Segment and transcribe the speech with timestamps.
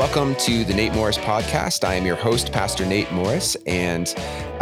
[0.00, 1.84] Welcome to the Nate Morris podcast.
[1.84, 4.08] I am your host, Pastor Nate Morris, and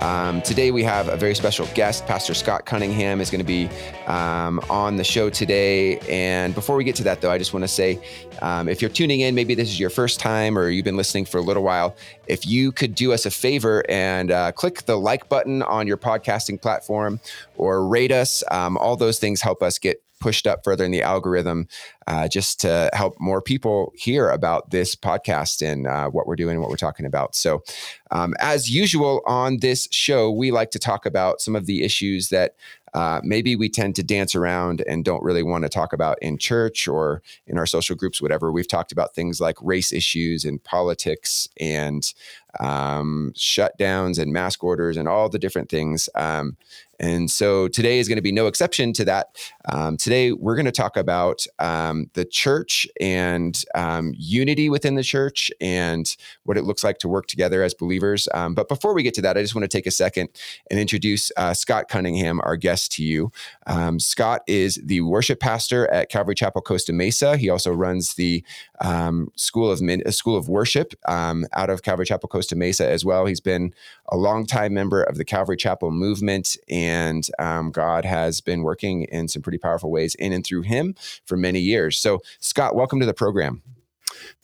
[0.00, 2.04] um, today we have a very special guest.
[2.07, 3.68] Pastor Scott Cunningham is going to be
[4.09, 6.00] um, on the show today.
[6.09, 8.00] And before we get to that, though, I just want to say
[8.43, 11.25] um, if you're tuning in, maybe this is your first time or you've been listening
[11.25, 11.95] for a little while,
[12.26, 15.98] if you could do us a favor and uh, click the like button on your
[15.98, 17.20] podcasting platform
[17.57, 21.03] or rate us, um, all those things help us get pushed up further in the
[21.03, 21.68] algorithm
[22.07, 26.53] uh, just to help more people hear about this podcast and uh, what we're doing
[26.53, 27.35] and what we're talking about.
[27.35, 27.63] So,
[28.11, 32.31] um, as usual on this show, we like to talk about some of the issues
[32.31, 32.55] that
[32.95, 36.39] uh, maybe we tend to dance around and don't really want to talk about in
[36.39, 38.50] church or in our social groups, whatever.
[38.50, 42.12] We've talked about things like race issues and politics and
[42.61, 46.09] um, shutdowns and mask orders and all the different things.
[46.14, 46.57] Um,
[46.99, 49.29] and so today is going to be no exception to that.
[49.71, 55.03] Um, today, we're going to talk about um, the church and um, unity within the
[55.03, 56.17] church and
[56.49, 58.29] what it looks like to work together as believers.
[58.35, 60.29] Um, but before we get to that, I just want to take a second
[60.71, 63.31] and introduce uh, Scott Cunningham, our guest, to you.
[63.67, 67.37] Um, Scott is the worship pastor at Calvary Chapel Costa Mesa.
[67.37, 68.43] He also runs the
[68.81, 73.27] um, School of Min- School of Worship out of Calvary Chapel Costa Mesa as well.
[73.27, 73.73] He's been
[74.11, 79.05] a longtime member of the Calvary Chapel movement and and um, God has been working
[79.05, 81.99] in some pretty powerful ways in and through him for many years.
[81.99, 83.63] So, Scott, welcome to the program.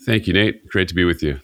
[0.03, 0.67] Thank you, Nate.
[0.69, 1.41] Great to be with you.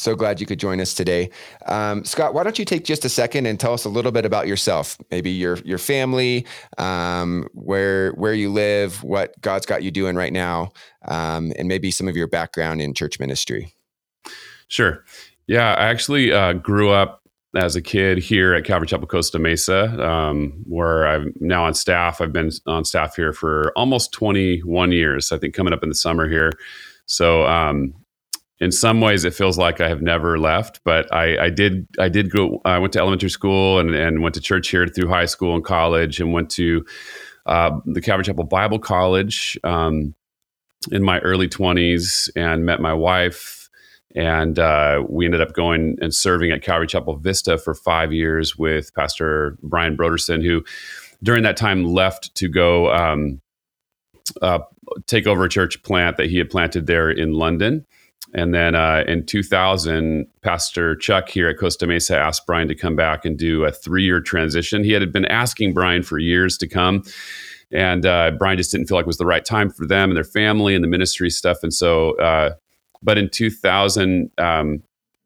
[0.00, 1.28] So glad you could join us today,
[1.66, 2.32] um, Scott.
[2.32, 4.96] Why don't you take just a second and tell us a little bit about yourself?
[5.10, 6.46] Maybe your your family,
[6.78, 10.72] um, where where you live, what God's got you doing right now,
[11.06, 13.74] um, and maybe some of your background in church ministry.
[14.68, 15.04] Sure.
[15.46, 17.22] Yeah, I actually uh, grew up
[17.54, 22.22] as a kid here at Calvary Chapel Costa Mesa, um, where I'm now on staff.
[22.22, 25.94] I've been on staff here for almost 21 years, I think, coming up in the
[25.94, 26.52] summer here.
[27.04, 27.92] So, um,
[28.60, 30.80] in some ways, it feels like I have never left.
[30.84, 32.60] But I, I did, I did go.
[32.64, 35.64] I went to elementary school and, and went to church here through high school and
[35.64, 36.84] college, and went to
[37.46, 40.14] uh, the Calvary Chapel Bible College um,
[40.92, 43.60] in my early 20s, and met my wife
[44.14, 48.56] and uh, we ended up going and serving at Calvary Chapel Vista for five years
[48.56, 50.64] with Pastor Brian Brodersen, who
[51.22, 53.40] during that time left to go um,
[54.42, 54.60] uh,
[55.06, 57.86] take over a church plant that he had planted there in London.
[58.32, 62.94] And then uh, in 2000, Pastor Chuck here at Costa Mesa asked Brian to come
[62.94, 64.84] back and do a three year transition.
[64.84, 67.02] He had been asking Brian for years to come.
[67.72, 70.16] And uh, Brian just didn't feel like it was the right time for them and
[70.16, 71.58] their family and the ministry stuff.
[71.62, 72.54] And so uh,
[73.02, 74.82] but in 2000, um,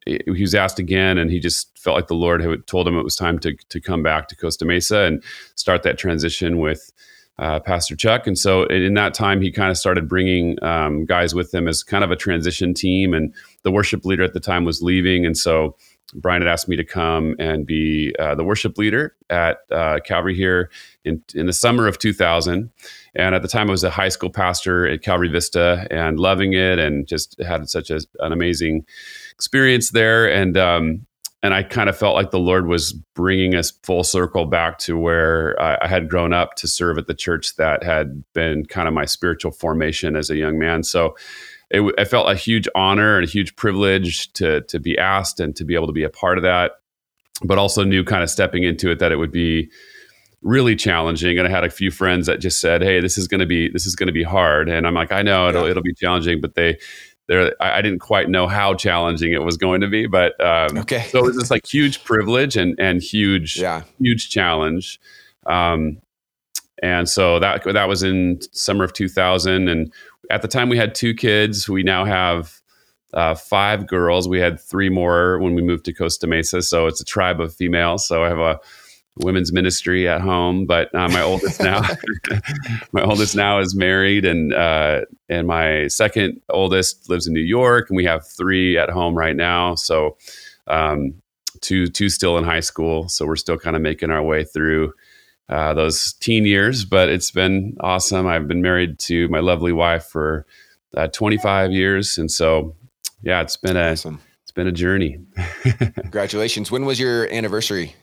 [0.06, 3.04] he was asked again, and he just felt like the Lord had told him it
[3.04, 5.22] was time to to come back to Costa Mesa and
[5.54, 6.92] start that transition with
[7.38, 8.26] uh, Pastor Chuck.
[8.26, 11.82] And so, in that time, he kind of started bringing um, guys with him as
[11.82, 13.12] kind of a transition team.
[13.14, 15.76] And the worship leader at the time was leaving, and so
[16.14, 20.34] Brian had asked me to come and be uh, the worship leader at uh, Calvary
[20.34, 20.70] here
[21.04, 22.70] in in the summer of 2000.
[23.16, 26.52] And at the time, I was a high school pastor at Calvary Vista and loving
[26.52, 28.84] it, and just had such a, an amazing
[29.32, 30.30] experience there.
[30.30, 31.06] And um,
[31.44, 34.96] and I kind of felt like the Lord was bringing us full circle back to
[34.98, 38.88] where I, I had grown up to serve at the church that had been kind
[38.88, 40.82] of my spiritual formation as a young man.
[40.82, 41.14] So.
[41.70, 45.56] It, I felt a huge honor and a huge privilege to to be asked and
[45.56, 46.72] to be able to be a part of that,
[47.42, 49.70] but also knew kind of stepping into it that it would be
[50.44, 53.40] really challenging and i had a few friends that just said hey this is going
[53.40, 55.70] to be this is going to be hard and i'm like i know it'll, yeah.
[55.70, 56.76] it'll be challenging but they
[57.26, 60.78] there I, I, didn't quite know how challenging it was going to be but um,
[60.78, 61.06] okay.
[61.10, 63.82] so it was this like huge privilege and and huge yeah.
[64.00, 65.00] huge challenge.
[65.46, 65.98] Um,
[66.82, 69.92] and so that that was in summer of 2000 and
[70.30, 71.68] at the time we had two kids.
[71.68, 72.60] We now have
[73.12, 74.28] uh, five girls.
[74.28, 77.54] We had three more when we moved to costa mesa so it's a tribe of
[77.54, 78.06] females.
[78.06, 78.60] So i have a
[79.16, 80.66] women's ministry at home.
[80.66, 81.82] But uh, my oldest now,
[82.92, 87.90] my oldest now is married, and uh, and my second oldest lives in New York,
[87.90, 89.74] and we have three at home right now.
[89.74, 90.16] So
[90.66, 91.14] um,
[91.60, 94.92] two two still in high school, so we're still kind of making our way through.
[95.50, 98.26] Uh, those teen years, but it's been awesome.
[98.26, 100.46] I've been married to my lovely wife for
[100.96, 102.74] uh, 25 years, and so
[103.22, 104.22] yeah, it's been a awesome.
[104.42, 105.18] it's been a journey.
[106.00, 106.70] Congratulations!
[106.70, 107.94] When was your anniversary?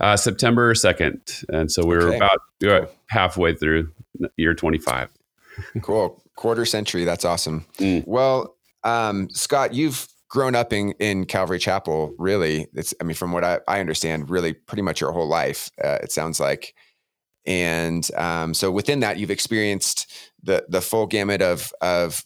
[0.00, 1.44] Uh, September 2nd.
[1.48, 2.16] And so we are okay.
[2.16, 2.70] about we
[3.08, 3.90] halfway through
[4.36, 5.10] year 25.
[5.82, 6.22] cool.
[6.36, 7.04] Quarter century.
[7.04, 7.64] That's awesome.
[7.78, 8.04] Mm.
[8.06, 12.68] Well, um, Scott, you've grown up in, in Calvary Chapel, really.
[12.74, 15.98] It's, I mean, from what I, I understand, really pretty much your whole life, uh,
[16.02, 16.74] it sounds like.
[17.46, 20.10] And um, so within that, you've experienced
[20.42, 22.24] the, the full gamut of, of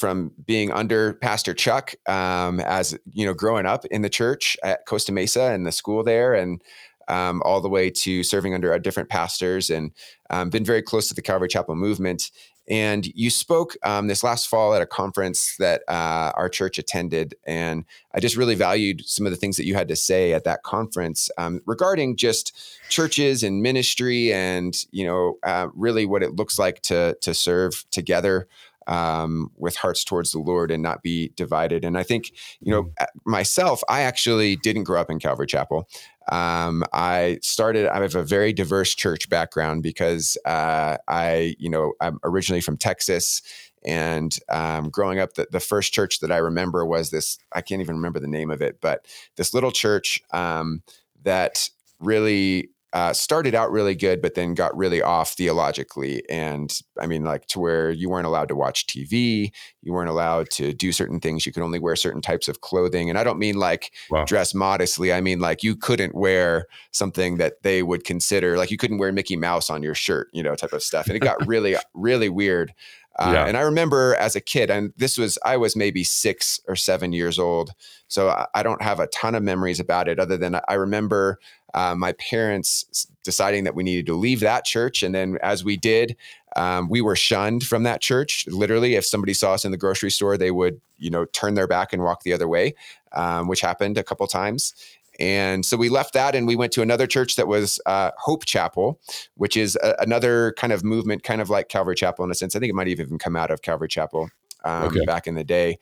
[0.00, 4.86] from being under Pastor Chuck um, as you know, growing up in the church at
[4.86, 6.62] Costa Mesa and the school there, and
[7.06, 9.92] um, all the way to serving under our different pastors, and
[10.30, 12.30] um, been very close to the Calvary Chapel movement.
[12.68, 17.34] And you spoke um, this last fall at a conference that uh, our church attended,
[17.44, 20.44] and I just really valued some of the things that you had to say at
[20.44, 22.56] that conference um, regarding just
[22.88, 27.84] churches and ministry, and you know, uh, really what it looks like to to serve
[27.90, 28.46] together
[28.86, 31.84] um, with hearts towards the Lord and not be divided.
[31.84, 33.06] And I think, you know, mm.
[33.24, 35.88] myself, I actually didn't grow up in Calvary Chapel.
[36.30, 41.94] Um, I started, I have a very diverse church background because uh, I, you know,
[42.00, 43.42] I'm originally from Texas.
[43.84, 47.80] And um, growing up, the, the first church that I remember was this, I can't
[47.80, 49.06] even remember the name of it, but
[49.36, 50.82] this little church um,
[51.22, 51.68] that
[51.98, 56.28] really uh, started out really good, but then got really off theologically.
[56.28, 59.52] And I mean, like to where you weren't allowed to watch TV,
[59.82, 63.08] you weren't allowed to do certain things, you could only wear certain types of clothing.
[63.08, 64.24] And I don't mean like wow.
[64.24, 68.76] dress modestly, I mean like you couldn't wear something that they would consider like you
[68.76, 71.06] couldn't wear Mickey Mouse on your shirt, you know, type of stuff.
[71.06, 72.74] And it got really, really weird.
[73.18, 73.46] Uh, yeah.
[73.46, 77.12] And I remember as a kid, and this was, I was maybe six or seven
[77.12, 77.72] years old.
[78.08, 81.38] So I, I don't have a ton of memories about it other than I remember
[81.74, 85.02] uh, my parents deciding that we needed to leave that church.
[85.02, 86.16] And then as we did,
[86.56, 88.46] um, we were shunned from that church.
[88.48, 91.66] Literally, if somebody saw us in the grocery store, they would, you know, turn their
[91.66, 92.74] back and walk the other way,
[93.12, 94.74] um, which happened a couple times.
[95.20, 98.46] And so we left that and we went to another church that was uh, Hope
[98.46, 98.98] Chapel,
[99.34, 102.56] which is a, another kind of movement, kind of like Calvary Chapel in a sense.
[102.56, 104.30] I think it might have even come out of Calvary Chapel
[104.64, 105.04] um, okay.
[105.04, 105.78] back in the day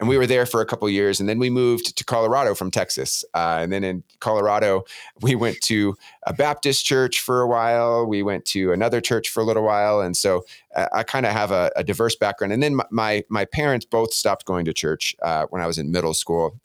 [0.00, 2.70] and we were there for a couple years and then we moved to colorado from
[2.70, 4.82] texas uh, and then in colorado
[5.20, 9.40] we went to a baptist church for a while we went to another church for
[9.40, 10.44] a little while and so
[10.74, 14.12] uh, i kind of have a, a, diverse background and then my my parents both
[14.12, 16.58] stopped going to church uh, when i was in middle school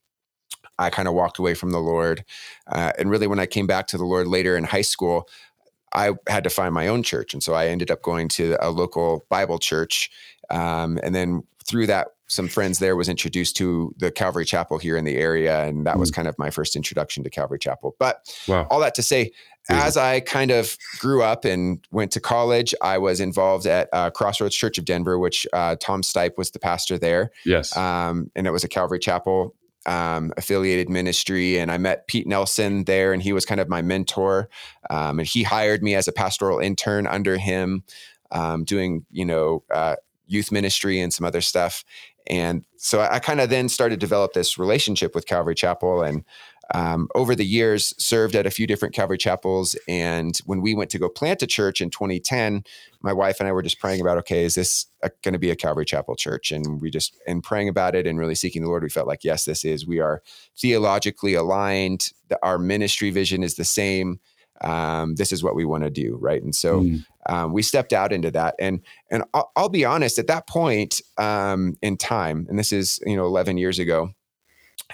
[0.79, 2.23] i kind of walked away from the lord
[2.67, 5.27] uh, and really when i came back to the lord later in high school
[5.93, 7.33] I had to find my own church.
[7.33, 10.11] And so I ended up going to a local Bible church.
[10.49, 14.97] Um, and then through that some friends there was introduced to the Calvary Chapel here
[14.97, 15.99] in the area, and that mm.
[15.99, 17.95] was kind of my first introduction to Calvary Chapel.
[17.99, 18.67] But wow.
[18.69, 19.31] all that to say,
[19.69, 24.11] as I kind of grew up and went to college, I was involved at uh,
[24.11, 27.31] Crossroads Church of Denver, which uh, Tom Stipe was the pastor there.
[27.45, 29.55] Yes, um, and it was a Calvary Chapel
[29.85, 31.57] um, affiliated ministry.
[31.57, 34.49] And I met Pete Nelson there, and he was kind of my mentor.
[34.89, 37.83] Um, and he hired me as a pastoral intern under him,
[38.31, 39.95] um, doing you know uh,
[40.27, 41.83] youth ministry and some other stuff.
[42.27, 46.01] And so I, I kind of then started to develop this relationship with Calvary Chapel
[46.01, 46.23] and
[46.73, 49.75] um, over the years served at a few different Calvary chapels.
[49.87, 52.63] And when we went to go plant a church in 2010,
[53.01, 54.87] my wife and I were just praying about, okay, is this
[55.21, 56.51] going to be a Calvary Chapel church?
[56.51, 59.23] And we just, and praying about it and really seeking the Lord, we felt like,
[59.23, 59.85] yes, this is.
[59.85, 60.23] We are
[60.57, 62.09] theologically aligned.
[62.29, 64.19] The, our ministry vision is the same
[64.61, 67.05] um, this is what we want to do right and so mm.
[67.27, 71.01] Um, we stepped out into that and and I'll, I'll be honest at that point
[71.17, 74.11] um, in time and this is you know 11 years ago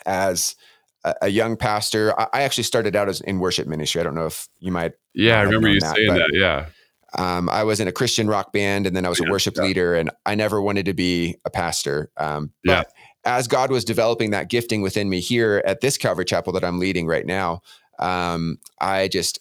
[0.05, 0.55] as
[1.03, 4.15] a, a young pastor I, I, actually started out as in worship ministry i don't
[4.15, 6.67] know if you might yeah i remember you that, saying that yeah
[7.17, 9.57] um, I was in a Christian rock band and then I was yeah, a worship
[9.57, 9.63] yeah.
[9.63, 12.09] leader and I never wanted to be a pastor.
[12.17, 12.87] Um, but
[13.25, 13.37] yeah.
[13.37, 16.79] as God was developing that gifting within me here at this Calvary Chapel that I'm
[16.79, 17.61] leading right now,
[17.99, 19.39] um, I just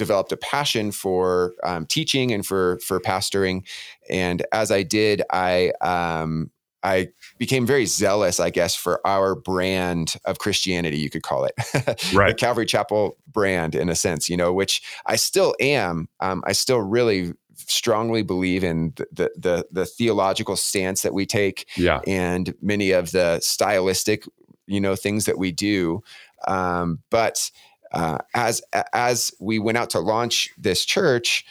[0.00, 3.66] developed a passion for um, teaching and for for pastoring.
[4.08, 6.50] And as I did, I um,
[6.82, 11.52] I became very zealous, I guess, for our brand of Christianity, you could call it,
[12.14, 12.28] right?
[12.28, 16.08] the Calvary Chapel brand, in a sense, you know, which I still am.
[16.20, 21.26] Um, I still really strongly believe in the, the, the the theological stance that we
[21.26, 24.24] take, yeah, and many of the stylistic,
[24.66, 26.02] you know, things that we do.
[26.48, 27.50] Um, but
[27.92, 31.44] uh, as as we went out to launch this church,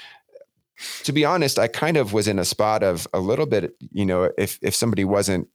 [1.04, 4.06] to be honest, I kind of was in a spot of a little bit, you
[4.06, 5.50] know, if if somebody wasn't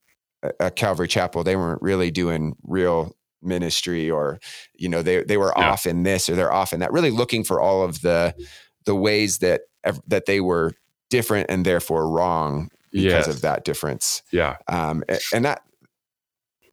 [0.60, 4.38] a Calvary Chapel, they weren't really doing real ministry, or
[4.74, 5.70] you know, they they were yeah.
[5.70, 6.92] off in this or they're off in that.
[6.92, 8.34] Really looking for all of the
[8.84, 9.62] the ways that
[10.06, 10.72] that they were
[11.08, 13.28] different and therefore wrong because yes.
[13.28, 14.22] of that difference.
[14.30, 15.62] Yeah, um, and that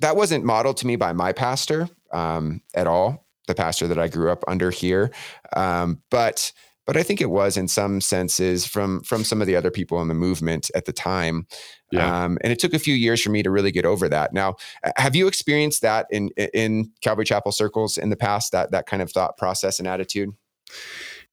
[0.02, 4.08] that wasn't modeled to me by my pastor um, at all the pastor that I
[4.08, 5.12] grew up under here.
[5.56, 6.52] Um, but
[6.88, 10.02] but I think it was in some senses from from some of the other people
[10.02, 11.48] in the movement at the time.
[11.92, 12.24] Yeah.
[12.24, 14.34] Um, and it took a few years for me to really get over that.
[14.34, 14.56] Now,
[14.98, 18.52] have you experienced that in in Calvary Chapel circles in the past?
[18.52, 20.32] That that kind of thought process and attitude.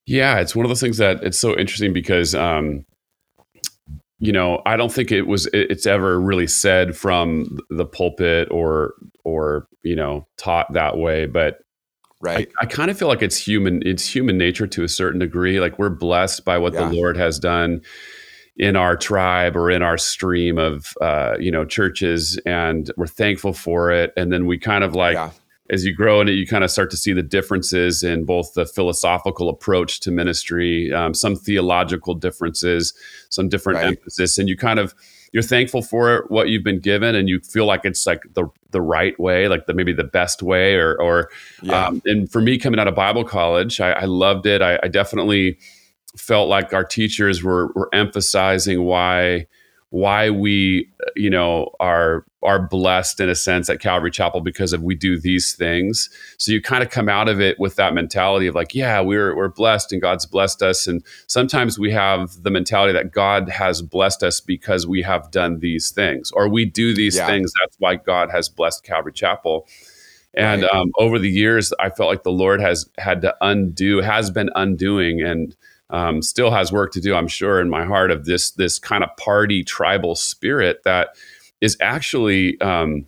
[0.07, 2.85] Yeah, it's one of those things that it's so interesting because um,
[4.21, 8.95] you know, I don't think it was it's ever really said from the pulpit or
[9.25, 11.59] or you know taught that way, but
[12.21, 12.49] right.
[12.61, 13.83] I, I kind of feel like it's human.
[13.85, 15.61] It's human nature to a certain degree.
[15.61, 16.89] Like we're blessed by what yeah.
[16.89, 17.83] the Lord has done
[18.57, 23.53] in our tribe or in our stream of uh, you know churches, and we're thankful
[23.53, 24.13] for it.
[24.17, 25.15] And then we kind of like.
[25.15, 25.31] Yeah
[25.71, 28.55] as you grow in it, you kind of start to see the differences in both
[28.55, 32.95] the philosophical approach to ministry, um, some theological differences,
[33.29, 33.89] some different right.
[33.89, 34.95] emphasis, and you kind of
[35.33, 38.81] you're thankful for what you've been given, and you feel like it's like the the
[38.81, 41.31] right way, like the maybe the best way, or or
[41.63, 41.87] yeah.
[41.87, 44.63] um, and for me coming out of Bible college, I, I loved it.
[44.63, 45.59] I, I definitely
[46.17, 49.47] felt like our teachers were were emphasizing why
[49.90, 54.83] why we you know are are blessed in a sense at Calvary Chapel because of
[54.83, 56.09] we do these things.
[56.38, 59.35] So you kind of come out of it with that mentality of like, yeah, we're
[59.35, 60.87] we're blessed and God's blessed us.
[60.87, 65.59] And sometimes we have the mentality that God has blessed us because we have done
[65.59, 67.26] these things or we do these yeah.
[67.26, 67.52] things.
[67.61, 69.66] That's why God has blessed Calvary Chapel.
[70.35, 70.71] And right.
[70.71, 74.50] um, over the years, I felt like the Lord has had to undo, has been
[74.54, 75.57] undoing, and
[75.90, 77.14] um, still has work to do.
[77.14, 81.16] I'm sure in my heart of this this kind of party tribal spirit that
[81.61, 83.07] is actually um,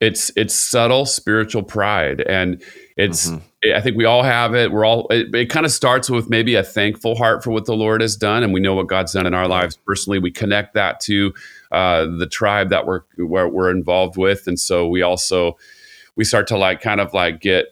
[0.00, 2.62] it's it's subtle spiritual pride and
[2.96, 3.76] it's mm-hmm.
[3.76, 6.54] i think we all have it we're all it, it kind of starts with maybe
[6.54, 9.26] a thankful heart for what the lord has done and we know what god's done
[9.26, 11.32] in our lives personally we connect that to
[11.70, 15.56] uh, the tribe that we're where we're involved with and so we also
[16.16, 17.66] we start to like kind of like get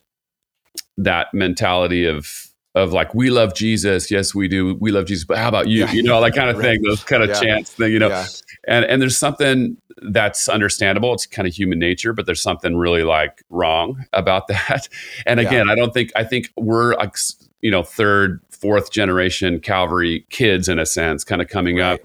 [0.97, 2.48] that mentality of
[2.79, 5.81] of like we love Jesus, yes we do, we love Jesus, but how about you?
[5.81, 5.93] Yeah.
[5.93, 6.65] You know, that kind of right.
[6.65, 7.41] thing, those kind of yeah.
[7.41, 8.09] chants thing, you know.
[8.09, 8.27] Yeah.
[8.67, 9.77] And and there's something
[10.11, 11.13] that's understandable.
[11.13, 14.89] It's kind of human nature, but there's something really like wrong about that.
[15.27, 15.69] And again.
[15.69, 17.17] I don't think I think we're like
[17.61, 21.95] you know third, fourth generation Calvary kids in a sense, kind of coming right.
[21.95, 22.01] up.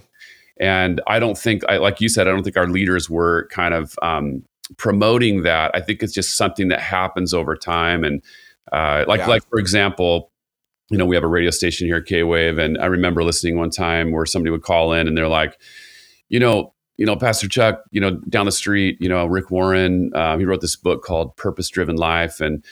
[0.60, 3.74] And I don't think, I, like you said, I don't think our leaders were kind
[3.74, 4.44] of um,
[4.77, 5.72] promoting that.
[5.74, 8.03] I think it's just something that happens over time.
[8.03, 8.22] And
[8.72, 9.27] uh, like, yeah.
[9.27, 10.32] like for example,
[10.90, 13.58] you know, we have a radio station here at K Wave, and I remember listening
[13.58, 15.60] one time where somebody would call in and they're like,
[16.30, 20.12] you know, you know, Pastor Chuck, you know, down the street, you know, Rick Warren,
[20.16, 22.40] um, he wrote this book called Purpose Driven Life.
[22.40, 22.63] And,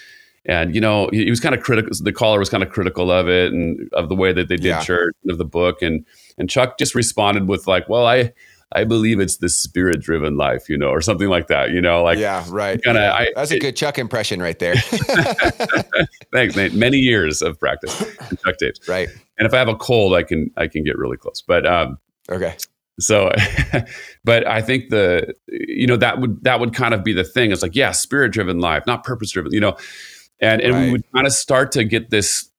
[0.45, 1.91] and, you know, he, he was kind of critical.
[1.99, 4.65] The caller was kind of critical of it and of the way that they did
[4.65, 4.81] yeah.
[4.81, 5.81] church of the book.
[5.81, 6.05] And,
[6.37, 8.31] and Chuck just responded with like, well, I,
[8.73, 12.03] I believe it's the spirit driven life, you know, or something like that, you know,
[12.03, 12.81] like, yeah, right.
[12.81, 13.13] Kinda, yeah.
[13.13, 14.75] I, That's a good Chuck impression right there.
[16.31, 16.73] Thanks, Nate.
[16.73, 17.97] Many years of practice
[18.45, 18.87] Chuck tapes.
[18.87, 19.09] Right.
[19.37, 21.97] And if I have a cold, I can, I can get really close, but, um,
[22.29, 22.55] okay
[22.99, 23.31] so
[24.23, 27.51] but i think the you know that would that would kind of be the thing
[27.51, 29.75] it's like yeah spirit driven life not purpose driven you know
[30.39, 30.85] and and right.
[30.85, 32.50] we would kind of start to get this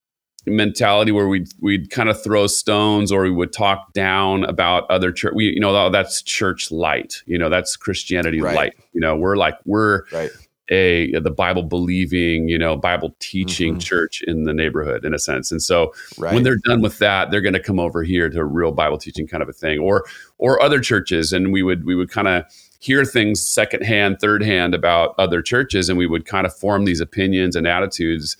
[0.46, 5.12] mentality where we'd we'd kind of throw stones or we would talk down about other
[5.12, 8.56] church we you know oh, that's church light you know that's christianity right.
[8.56, 10.30] light you know we're like we're right
[10.72, 13.80] a the Bible believing, you know, Bible teaching mm-hmm.
[13.80, 15.52] church in the neighborhood in a sense.
[15.52, 16.34] And so right.
[16.34, 18.96] when they're done with that, they're going to come over here to a real Bible
[18.96, 20.04] teaching kind of a thing, or
[20.38, 22.44] or other churches, and we would we would kind of
[22.78, 27.00] hear things secondhand, third hand about other churches, and we would kind of form these
[27.00, 28.36] opinions and attitudes.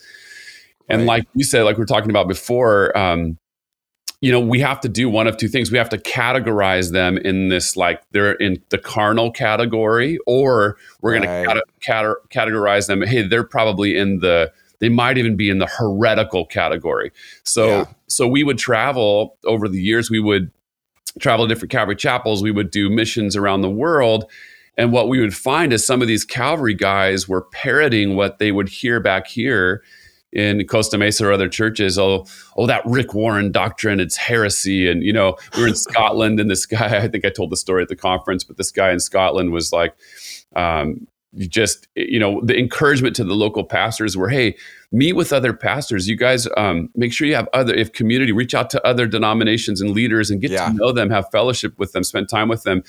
[0.89, 1.09] And right.
[1.09, 3.39] like you said, like we are talking about before, um,
[4.21, 5.73] you know, we have to do one of two things.
[5.73, 11.19] We have to categorize them in this, like they're in the carnal category, or we're
[11.19, 11.55] going right.
[11.55, 13.03] to cate- categorize them.
[13.03, 17.11] Hey, they're probably in the, they might even be in the heretical category.
[17.45, 17.85] So, yeah.
[18.07, 20.09] so we would travel over the years.
[20.09, 20.53] We would
[21.19, 22.43] travel to different Calvary chapels.
[22.43, 24.31] We would do missions around the world.
[24.79, 28.53] And what we would find is some of these Calvary guys were parroting what they
[28.53, 29.83] would hear back here
[30.33, 34.91] in Costa Mesa or other churches, oh, oh, that Rick Warren doctrine, it's heresy.
[34.91, 37.57] And, you know, we were in Scotland and this guy, I think I told the
[37.57, 39.95] story at the conference, but this guy in Scotland was like,
[40.57, 41.07] um,
[41.39, 44.55] just, you know, the encouragement to the local pastors were, hey,
[44.91, 46.07] meet with other pastors.
[46.07, 49.81] You guys um, make sure you have other, if community, reach out to other denominations
[49.81, 50.69] and leaders and get yeah.
[50.69, 52.83] to know them, have fellowship with them, spend time with them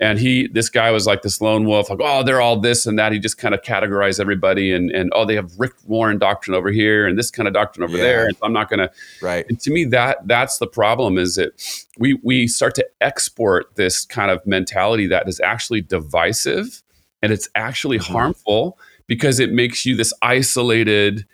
[0.00, 2.98] and he this guy was like this lone wolf like oh they're all this and
[2.98, 6.54] that he just kind of categorized everybody and and oh they have rick warren doctrine
[6.56, 8.02] over here and this kind of doctrine over yeah.
[8.02, 8.90] there and so i'm not gonna
[9.22, 11.52] right and to me that that's the problem is that
[11.98, 16.82] we we start to export this kind of mentality that is actually divisive
[17.22, 18.12] and it's actually mm-hmm.
[18.12, 21.26] harmful because it makes you this isolated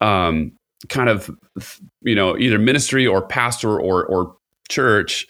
[0.00, 0.52] um
[0.88, 1.30] kind of
[2.02, 4.36] you know either ministry or pastor or or
[4.68, 5.26] church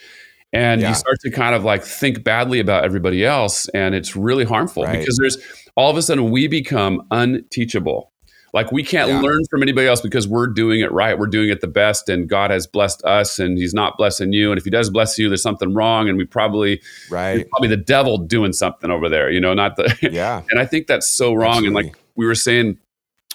[0.53, 0.89] and yeah.
[0.89, 4.83] you start to kind of like think badly about everybody else and it's really harmful
[4.85, 4.99] right.
[4.99, 5.39] because there's
[5.77, 8.11] all of a sudden we become unteachable
[8.53, 9.21] Like we can't Yeah.
[9.21, 11.17] learn from anybody else because we're doing it right.
[11.17, 14.51] We're doing it the best, and God has blessed us, and He's not blessing you.
[14.51, 16.81] And if He does bless you, there's something wrong, and we probably
[17.11, 17.49] Right.
[17.51, 19.31] probably the devil doing something over there.
[19.31, 19.97] You know, not the.
[20.11, 20.43] Yeah.
[20.51, 21.65] and I think that's so wrong.
[21.65, 22.79] And like we were saying,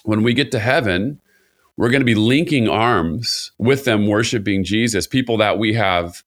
[0.04, 1.18] when we get to heaven,
[1.78, 5.06] we're going to be linking arms with them, worshiping Jesus.
[5.06, 6.22] People that we have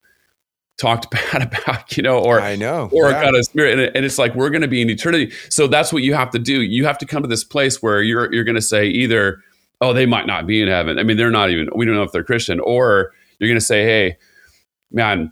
[0.79, 2.89] talked bad about, you know, or I know.
[2.91, 3.21] or yeah.
[3.21, 5.31] got a spirit and, and it's like we're going to be in eternity.
[5.49, 6.61] So that's what you have to do.
[6.61, 9.41] You have to come to this place where you're you're going to say either
[9.81, 10.97] oh they might not be in heaven.
[10.97, 12.59] I mean they're not even we don't know if they're christian.
[12.59, 14.17] Or you're going to say hey
[14.91, 15.31] man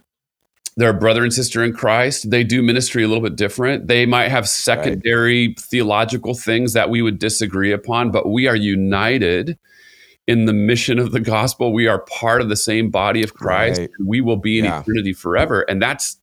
[0.76, 2.30] they're a brother and sister in christ.
[2.30, 3.88] They do ministry a little bit different.
[3.88, 9.58] They might have secondary theological things that we would disagree upon but we are united
[10.28, 13.80] in the mission of the gospel we are part of the same body of christ
[13.80, 13.90] Right.
[14.04, 14.80] we will be in Yeah.
[14.82, 16.20] eternity forever and that's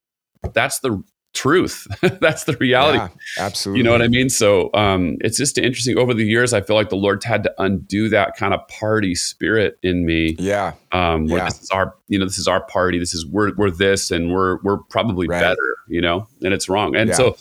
[0.53, 1.85] that's the truth
[2.21, 3.09] that's the reality Yeah,
[3.45, 3.79] absolutely.
[3.79, 6.77] you know what i mean so um, it's just interesting over the years i feel
[6.77, 10.73] like the lord's had to undo that kind of party spirit in me Yeah.
[10.93, 11.45] um, where Yeah.
[11.49, 14.31] this is our you know this is our party this is we're, we're this and
[14.31, 15.41] we're we're probably Right.
[15.41, 17.15] better you know and it's wrong and Yeah.
[17.15, 17.35] so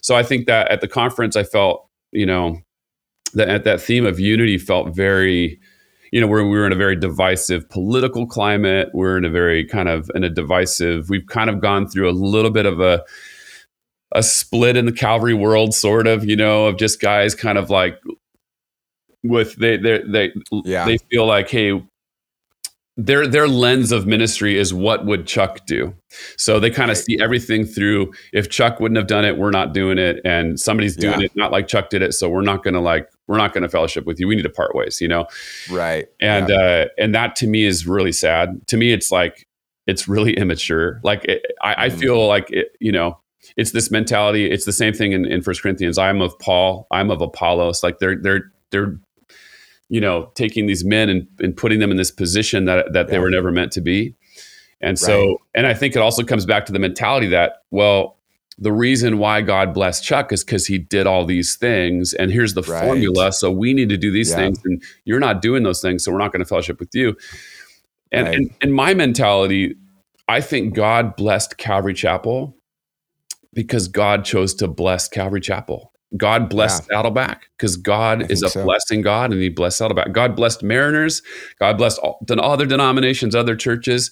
[0.00, 2.60] so i think that at the conference i felt you know
[3.34, 5.58] that at that theme of unity felt very
[6.12, 9.88] you know where we're in a very divisive political climate we're in a very kind
[9.88, 13.02] of in a divisive we've kind of gone through a little bit of a
[14.12, 17.70] a split in the Calvary world, sort of, you know, of just guys kind of
[17.70, 17.96] like
[19.22, 20.32] with they they they
[20.64, 20.84] Yeah.
[20.84, 21.80] they feel like, hey,
[22.96, 25.94] their their lens of ministry is what would Chuck do?
[26.36, 28.12] So they kind of see everything through.
[28.32, 31.26] If Chuck wouldn't have done it, we're not doing it, and somebody's doing Yeah.
[31.26, 33.62] it not like Chuck did it, so we're not going to like we're not going
[33.62, 34.26] to fellowship with you.
[34.26, 35.26] We need to part ways, you know
[35.70, 36.08] Right.
[36.20, 36.56] and yeah.
[36.56, 38.66] uh, and that to me is really sad.
[38.66, 39.46] To me, it's like
[39.86, 41.00] it's really immature.
[41.04, 41.98] Like it, I, I Mhm.
[42.00, 43.18] feel like it, you know,
[43.56, 44.50] it's this mentality.
[44.50, 45.96] It's the same thing in, in First Corinthians.
[45.96, 46.86] I'm of Paul.
[46.90, 47.82] I'm of Apollos.
[47.84, 48.98] Like they're they're they're
[49.88, 53.18] you know taking these men and, and putting them in this position that that they
[53.20, 54.14] were never meant to be.
[54.82, 55.36] And so, Right.
[55.54, 58.16] and I think it also comes back to the mentality that well.
[58.62, 62.52] The reason why God blessed Chuck is because he did all these things, and here's
[62.54, 62.82] the Right.
[62.82, 63.32] formula.
[63.32, 64.36] So we need to do these Yeah.
[64.36, 67.16] things, and you're not doing those things, so we're not going to fellowship with you.
[68.12, 68.38] And, Right.
[68.60, 69.76] and my mentality,
[70.28, 72.54] I think God blessed Calvary Chapel
[73.54, 75.92] because God chose to bless Calvary Chapel.
[76.16, 78.64] God blessed Saddleback because I God is a so.
[78.64, 80.12] blessing God, and He blessed Saddleback.
[80.12, 81.22] God blessed Mariners.
[81.58, 84.10] God blessed all, other denominations, other churches,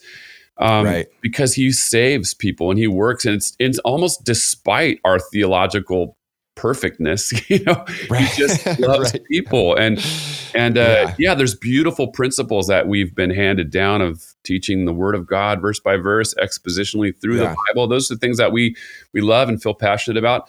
[0.59, 1.07] um, Right.
[1.21, 6.17] because He saves people and He works, and it's it's almost despite our theological
[6.57, 7.33] perfectness.
[7.51, 8.25] You know, Right.
[8.25, 9.23] He just loves Right.
[9.31, 9.99] people, and
[10.55, 11.15] and uh, Yeah.
[11.19, 11.35] yeah.
[11.35, 15.79] there's beautiful principles that we've been handed down of teaching the Word of God verse
[15.81, 17.51] by verse, expositionally through Yeah.
[17.51, 17.87] the Bible.
[17.89, 18.75] Those are things that we
[19.13, 20.49] we love and feel passionate about.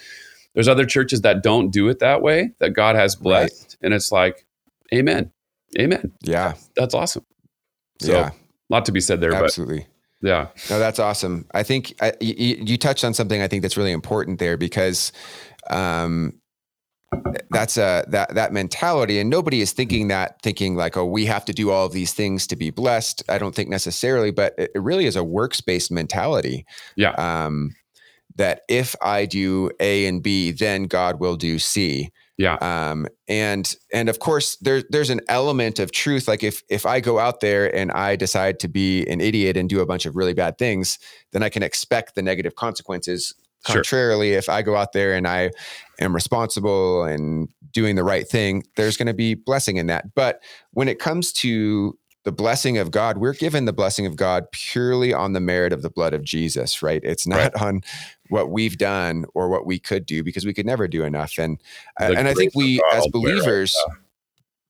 [0.55, 4.11] There's other churches that don't do it that way that God has blessed, and it's
[4.11, 4.45] like,
[4.91, 5.31] Amen,
[5.79, 6.11] Amen.
[6.21, 6.53] Yeah.
[6.75, 7.23] That's awesome.
[8.01, 8.29] So, yeah.
[8.29, 8.33] a
[8.73, 9.81] lot to be said there, Absolutely.
[9.81, 9.87] but
[10.21, 11.45] yeah, No, that's awesome.
[11.53, 15.11] I think I, you, you touched on something I think that's really important there because
[15.69, 16.33] um,
[17.49, 21.45] that's a that that mentality, and nobody is thinking that thinking like, oh, we have
[21.45, 23.23] to do all of these things to be blessed.
[23.29, 26.65] I don't think necessarily, but it, really is a works based mentality.
[26.95, 27.75] yeah, Um,
[28.35, 32.11] that if I do A and B, then God will do C.
[32.39, 36.25] yeah, um, and and of course there's there's an element of truth.
[36.25, 39.67] Like if if i go out there and i decide to be an idiot and
[39.67, 40.99] do a bunch of really bad things
[41.33, 43.35] then i can expect the negative consequences.
[43.67, 43.75] Sure.
[43.75, 45.51] contrarily if i go out there and i
[45.99, 50.15] am responsible and doing the right thing there's going to be blessing in that.
[50.15, 51.97] But when it comes to
[52.29, 55.81] the blessing of God, we're given the blessing of God purely on the merit of
[55.81, 57.01] the blood of Jesus, right?
[57.03, 57.55] It's not Right.
[57.63, 57.81] on
[58.27, 61.39] what we've done or what we could do because we could never do enough.
[61.39, 61.59] And
[61.97, 63.75] The and I think we as believers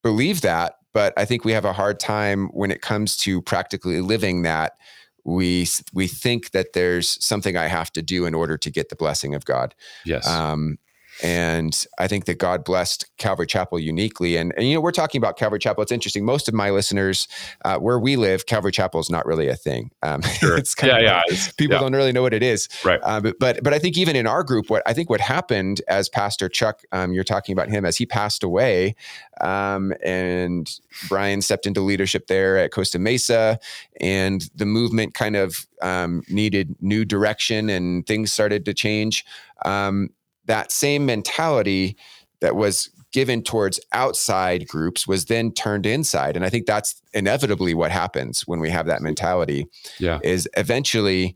[0.04, 4.00] believe that, but I think we have a hard time when it comes to practically
[4.00, 4.78] living that.
[5.26, 8.96] We we think that there's something I have to do in order to get the
[8.96, 9.76] blessing of God.
[10.06, 10.78] yes, Um,
[11.22, 14.38] and I think that God blessed Calvary Chapel uniquely.
[14.38, 15.84] And, and you know, we're talking about Calvary Chapel.
[15.84, 16.24] It's interesting.
[16.26, 17.28] Most of my listeners,
[17.66, 19.92] uh, where we live, Calvary Chapel is not really a thing.
[20.02, 20.58] Um, sure.
[20.58, 22.70] it's kind yeah, of yeah, like- people yeah, don't really know what it is.
[22.86, 23.00] Right.
[23.04, 25.82] Uh, but, but but I think even in our group, what I think what happened
[25.88, 28.96] as Pastor Chuck, um, you're talking about him as he passed away,
[29.42, 30.70] um, and
[31.08, 33.60] Brian stepped into leadership there at Costa Mesa,
[34.00, 39.26] and the movement kind of um, needed new direction, and things started to change.
[39.66, 40.10] Um,
[40.50, 41.96] that same mentality
[42.42, 47.74] that was given towards outside groups was then turned inside and i think that's inevitably
[47.74, 49.66] what happens when we have that mentality
[50.00, 51.36] yeah, is eventually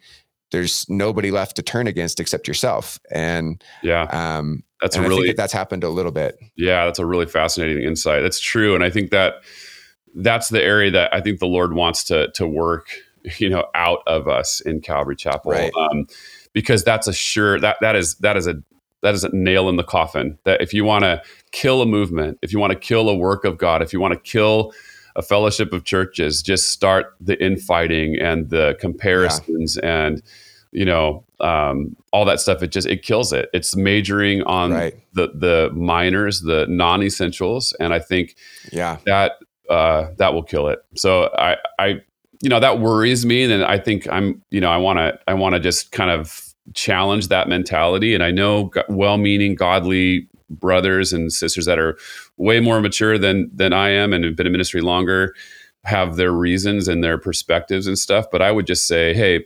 [0.51, 4.03] there's nobody left to turn against except yourself and yeah.
[4.11, 6.37] um that's and a really I think that that's happened a little bit.
[6.57, 8.21] Yeah, that's a really fascinating insight.
[8.21, 9.35] That's true, and I think that
[10.13, 12.89] that's the area that I think the Lord wants to to work,
[13.37, 15.71] you know, out of us in Calvary Chapel, right.
[15.79, 16.05] um,
[16.51, 18.55] because that's a sure that that is that is a
[19.03, 20.37] that is a nail in the coffin.
[20.45, 23.45] That if you want to kill a movement, if you want to kill a work
[23.45, 24.73] of God, if you want to kill
[25.15, 30.05] a fellowship of churches, just start the infighting and the comparisons yeah.
[30.05, 30.23] and
[30.71, 32.63] you know um, all that stuff.
[32.63, 33.49] It just it kills it.
[33.53, 34.95] It's majoring on right.
[35.13, 38.35] the the minors, the non essentials, and I think
[38.71, 39.33] yeah that
[39.69, 40.79] uh, that will kill it.
[40.95, 42.01] So I I
[42.41, 45.33] you know that worries me, and I think I'm you know I want to I
[45.33, 48.13] want to just kind of challenge that mentality.
[48.13, 51.97] And I know well-meaning, godly brothers and sisters that are
[52.37, 55.33] way more mature than than I am and have been in ministry longer
[55.85, 58.25] have their reasons and their perspectives and stuff.
[58.31, 59.45] But I would just say, hey,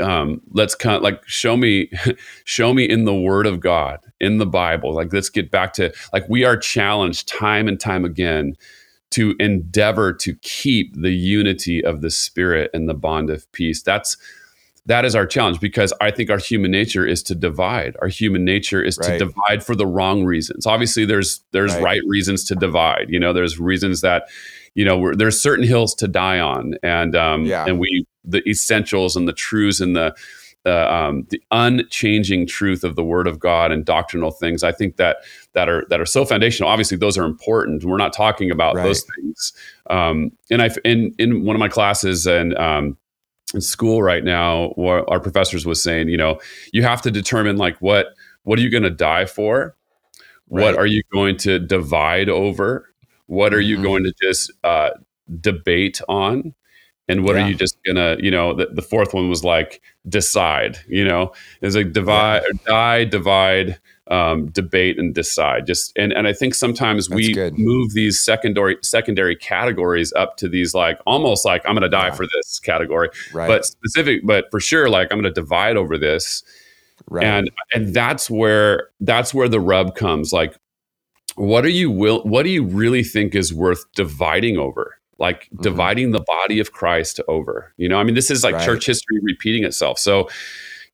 [0.00, 1.90] um, let's kind of like show me,
[2.44, 4.94] show me in the Word of God, in the Bible.
[4.94, 8.54] Like let's get back to like we are challenged time and time again
[9.12, 13.82] to endeavor to keep the unity of the Spirit and the bond of peace.
[13.82, 14.16] That's
[14.86, 17.96] that is our challenge because I think our human nature is to divide.
[18.02, 19.18] Our human nature is right.
[19.18, 20.66] to divide for the wrong reasons.
[20.66, 21.82] Obviously, there's there's right.
[21.82, 23.06] right reasons to divide.
[23.08, 24.28] You know, there's reasons that
[24.74, 27.64] you know there's certain hills to die on, and um, yeah.
[27.64, 30.14] and we the essentials and the truths and the
[30.64, 34.62] the, um, the unchanging truth of the Word of God and doctrinal things.
[34.62, 35.18] I think that
[35.54, 36.70] that are that are so foundational.
[36.70, 37.84] Obviously, those are important.
[37.84, 38.84] We're not talking about right.
[38.84, 39.52] those things.
[39.90, 42.96] Um, and I in in one of my classes and um,
[43.54, 46.40] in school right now, what our professors was saying, you know,
[46.72, 49.76] you have to determine like what what are you going to die for?
[50.48, 50.64] Right.
[50.64, 52.88] What are you going to divide over?
[53.26, 53.68] What are mm-hmm.
[53.68, 54.90] you going to just uh,
[55.40, 56.54] debate on?
[57.08, 57.44] And what yeah.
[57.44, 61.32] are you just gonna, you know, the, the, fourth one was like decide, you know,
[61.60, 62.58] it's like divide, yeah.
[62.64, 63.80] die, divide,
[64.12, 67.58] um, debate and decide just and and I think sometimes That's we good.
[67.58, 72.08] move these secondary secondary categories up to these like almost like I'm going to die
[72.08, 72.14] yeah.
[72.14, 73.46] for this category right.
[73.46, 76.42] but specific but for sure like I'm going to divide over this
[77.08, 77.24] right.
[77.24, 80.58] and and that's where that's where the rub comes like
[81.36, 85.62] what are you will what do you really think is worth dividing over like mm-hmm.
[85.62, 88.64] dividing the body of Christ over you know I mean this is like right.
[88.66, 90.28] church history repeating itself so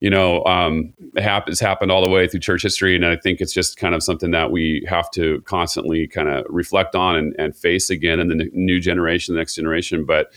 [0.01, 2.95] you know, um, it has happened all the way through church history.
[2.95, 6.47] And I think it's just kind of something that we have to constantly kind of
[6.49, 10.05] reflect on and, and face again in the new generation, the next generation.
[10.05, 10.33] But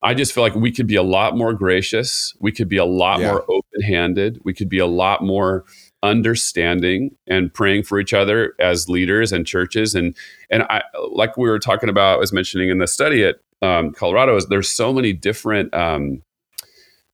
[0.00, 2.34] I just feel like we could be a lot more gracious.
[2.40, 3.32] We could be a lot yeah.
[3.32, 4.40] more open handed.
[4.44, 5.64] We could be a lot more
[6.02, 9.94] understanding and praying for each other as leaders and churches.
[9.94, 10.16] And,
[10.48, 13.92] and I, like we were talking about, I was mentioning in the study at um,
[13.92, 16.22] Colorado, is there's so many different, um,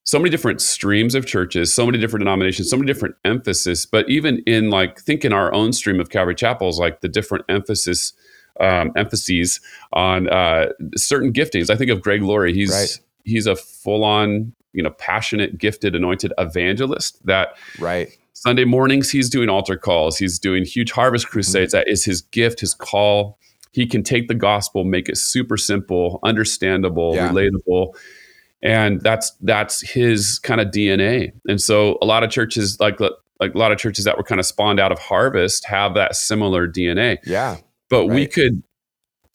[0.04, 3.86] so many different streams of churches, so many different denominations, so many different emphasis.
[3.86, 7.44] But even in like think in our own stream of Calvary Chapels, like the different
[7.48, 8.12] emphasis
[8.60, 9.60] um, emphases
[9.92, 11.70] on uh, certain giftings.
[11.70, 12.54] I think of Greg Laurie.
[12.54, 13.00] He's right.
[13.24, 17.24] he's a full on you know passionate, gifted, anointed evangelist.
[17.26, 18.16] That right.
[18.34, 20.18] Sunday mornings he's doing altar calls.
[20.18, 21.72] He's doing huge harvest crusades.
[21.72, 21.86] Mm-hmm.
[21.86, 23.38] That is his gift, his call.
[23.72, 27.30] He can take the gospel, make it super simple, understandable, yeah.
[27.30, 27.94] relatable
[28.64, 31.32] and that's that's his kind of DNA.
[31.46, 34.40] And so a lot of churches like like a lot of churches that were kind
[34.40, 37.18] of spawned out of Harvest have that similar DNA.
[37.24, 37.58] Yeah.
[37.90, 38.14] But right.
[38.14, 38.62] we could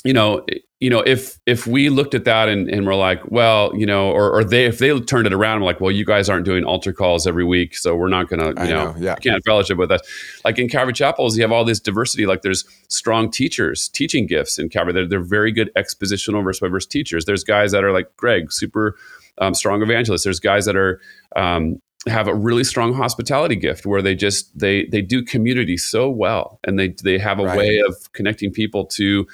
[0.05, 0.45] you know,
[0.79, 4.11] you know, if if we looked at that and, and we're like, well, you know,
[4.11, 6.93] or or they if they turned it around, like, well, you guys aren't doing altar
[6.93, 9.15] calls every week, so we're not gonna, you know, know, yeah.
[9.15, 9.99] can't fellowship with us.
[10.45, 12.25] Like in Calvary Chapels, you have all this diversity.
[12.25, 14.93] Like there's strong teachers, teaching gifts in Calvary.
[14.93, 17.25] They're, they're very good expositional verse by verse teachers.
[17.25, 18.95] There's guys that are like Greg, super
[19.39, 20.23] um, strong evangelists.
[20.23, 20.99] There's guys that are
[21.35, 26.09] um, have a really strong hospitality gift where they just they they do community so
[26.09, 27.57] well, and they they have a right.
[27.57, 29.27] way of connecting people to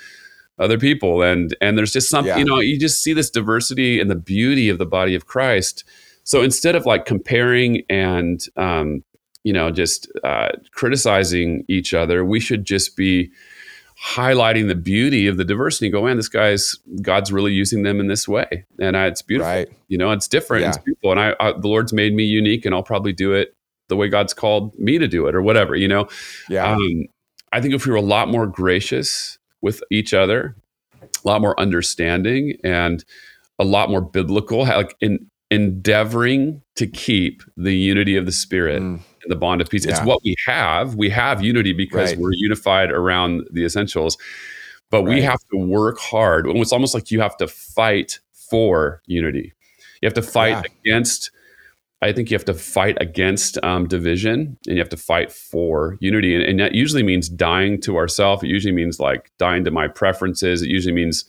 [0.57, 2.37] other people, and and there's just something yeah.
[2.37, 5.83] you know you just see this diversity and the beauty of the body of Christ.
[6.23, 9.03] So instead of like comparing and um,
[9.43, 13.31] you know just uh, criticizing each other, we should just be
[14.03, 15.89] highlighting the beauty of the diversity.
[15.89, 19.51] Go, man, this guy's God's really using them in this way, and I, it's beautiful.
[19.51, 19.69] Right.
[19.87, 20.63] You know, it's different.
[20.63, 20.69] Yeah.
[20.69, 23.53] It's beautiful, and I, I, the Lord's made me unique, and I'll probably do it
[23.87, 25.75] the way God's called me to do it, or whatever.
[25.75, 26.07] You know,
[26.49, 26.73] yeah.
[26.73, 27.05] Um,
[27.53, 30.55] I think if we were a lot more gracious with each other,
[31.01, 33.03] a lot more understanding, and
[33.59, 38.81] a lot more biblical, like in endeavoring to keep the unity of the Spirit.
[38.81, 39.85] Mm the bond of peace.
[39.85, 39.91] Yeah.
[39.91, 40.95] It's what we have.
[40.95, 42.19] We have unity because right.
[42.19, 44.17] we're unified around the essentials,
[44.89, 45.15] but right.
[45.15, 46.47] we have to work hard.
[46.47, 49.53] It's almost like you have to fight for unity.
[50.01, 50.63] You have to fight yeah.
[50.91, 51.31] against
[52.01, 55.97] I think you have to fight against um, division and you have to fight for
[56.01, 56.35] unity.
[56.35, 58.43] And, and that usually means dying to ourselves.
[58.43, 60.61] It usually means like dying to my preferences.
[60.61, 61.25] It usually means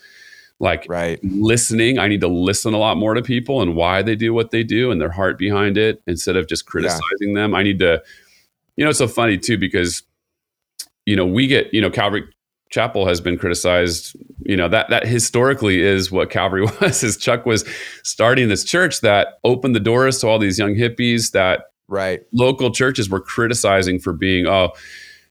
[0.58, 1.18] like right.
[1.22, 1.98] listening.
[1.98, 4.62] I need to listen a lot more to people and why they do what they
[4.62, 7.42] do and their heart behind it instead of just criticizing yeah.
[7.42, 7.54] them.
[7.54, 8.02] I need to,
[8.76, 10.02] you know, it's so funny too because,
[11.04, 12.24] you know, we get, you know, Calvary
[12.70, 14.16] Chapel has been criticized.
[14.44, 17.02] You know that that historically is what Calvary was.
[17.02, 17.64] Is Chuck was
[18.02, 22.72] starting this church that opened the doors to all these young hippies that right local
[22.72, 24.72] churches were criticizing for being oh.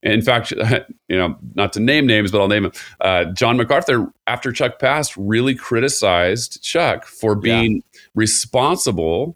[0.05, 0.51] In fact,
[1.07, 2.71] you know, not to name names, but I'll name him.
[3.01, 7.99] Uh, John MacArthur, after Chuck passed, really criticized Chuck for being yeah.
[8.13, 9.35] responsible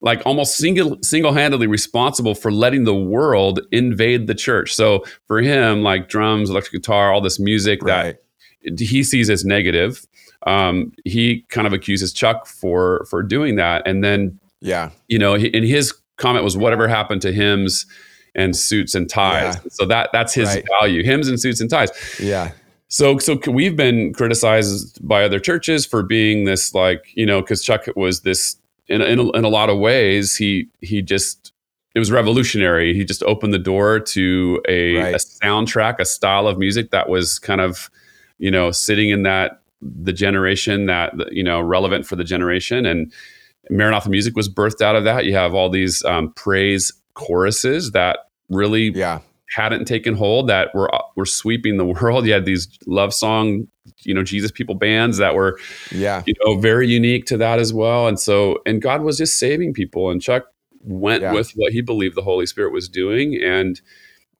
[0.00, 4.74] like almost single single-handedly responsible for letting the world invade the church.
[4.74, 8.16] So for him, like drums, electric guitar, all this music right.
[8.64, 10.06] that he sees as negative,
[10.46, 13.82] um, he kind of accuses Chuck for for doing that.
[13.86, 17.86] And then, yeah, you know, in his comment was, "Whatever happened to hymns
[18.34, 19.70] and suits and ties?" Yeah.
[19.70, 20.64] So that that's his right.
[20.80, 21.90] value: hymns and suits and ties.
[22.20, 22.52] Yeah.
[22.88, 27.64] So, so we've been criticized by other churches for being this, like, you know, because
[27.64, 31.52] Chuck was this in in a, in a lot of ways, he he just
[31.94, 32.94] it was revolutionary.
[32.94, 35.14] He just opened the door to a, right.
[35.14, 37.88] a, soundtrack, a style of music that was kind of,
[38.38, 42.86] you know, sitting in that the generation that you know relevant for the generation.
[42.86, 43.12] And
[43.70, 45.24] Maranatha music was birthed out of that.
[45.24, 49.20] You have all these um, praise choruses that really yeah.
[49.56, 52.26] hadn't taken hold that were uh, were sweeping the world.
[52.26, 53.68] You had these love song
[54.02, 55.58] you know Jesus people bands that were
[55.90, 58.06] yeah you know very unique to that as well.
[58.08, 60.44] And so and God was just saving people, and Chuck
[60.80, 61.32] went yeah.
[61.32, 63.80] with what he believed the Holy Spirit was doing and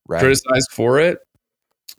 [0.09, 0.21] right.
[0.21, 1.19] criticized for it.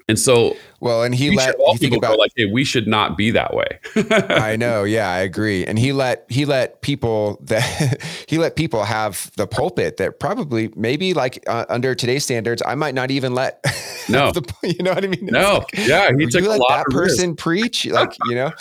[0.07, 3.17] And so, well, and he let all people about, go like, "Hey, we should not
[3.17, 3.79] be that way."
[4.11, 5.65] I know, yeah, I agree.
[5.65, 10.69] And he let he let people that he let people have the pulpit that probably
[10.75, 13.63] maybe like uh, under today's standards, I might not even let.
[14.07, 15.25] No, the, you know what I mean?
[15.25, 17.39] no, like, yeah, he took you let that person risk.
[17.39, 18.51] preach, like you know.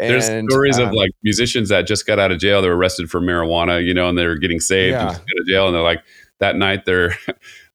[0.00, 2.62] And, There's stories um, of like musicians that just got out of jail.
[2.62, 5.08] They were arrested for marijuana, you know, and they were getting saved yeah.
[5.08, 6.02] out of jail, and they're like
[6.38, 7.14] that night they're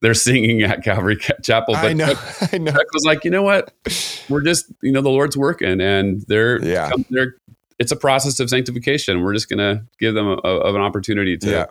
[0.02, 1.76] they're singing at Calvary Chapel.
[1.76, 2.14] But I know,
[2.52, 2.72] I know.
[2.72, 3.74] Chuck was like, you know what?
[4.30, 7.36] We're just, you know, the Lord's working, and they're, yeah, they're.
[7.80, 9.24] It's a process of sanctification.
[9.24, 11.66] We're just going to give them a, a, an opportunity to yeah.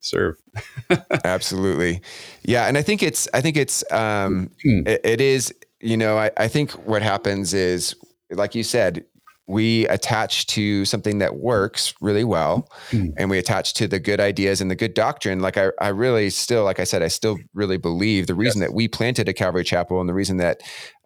[0.00, 0.36] serve.
[1.24, 2.00] Absolutely,
[2.42, 4.86] yeah, and I think it's, I think it's, um, hmm.
[4.86, 5.52] it, it is.
[5.80, 7.96] You know, I, I think what happens is,
[8.30, 9.04] like you said,
[9.46, 13.12] we attach to something that works really well mm.
[13.16, 16.30] and we attach to the good ideas and the good doctrine like I, I really
[16.30, 18.70] still like i said i still really believe the reason yes.
[18.70, 20.60] that we planted a calvary chapel and the reason that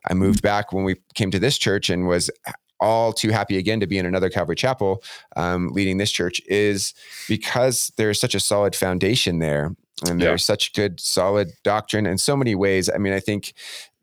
[0.09, 2.31] i moved back when we came to this church and was
[2.79, 5.03] all too happy again to be in another calvary chapel
[5.37, 6.93] um, leading this church is
[7.27, 9.75] because there's such a solid foundation there
[10.07, 10.47] and there's yeah.
[10.55, 13.55] such good solid doctrine in so many ways i mean i think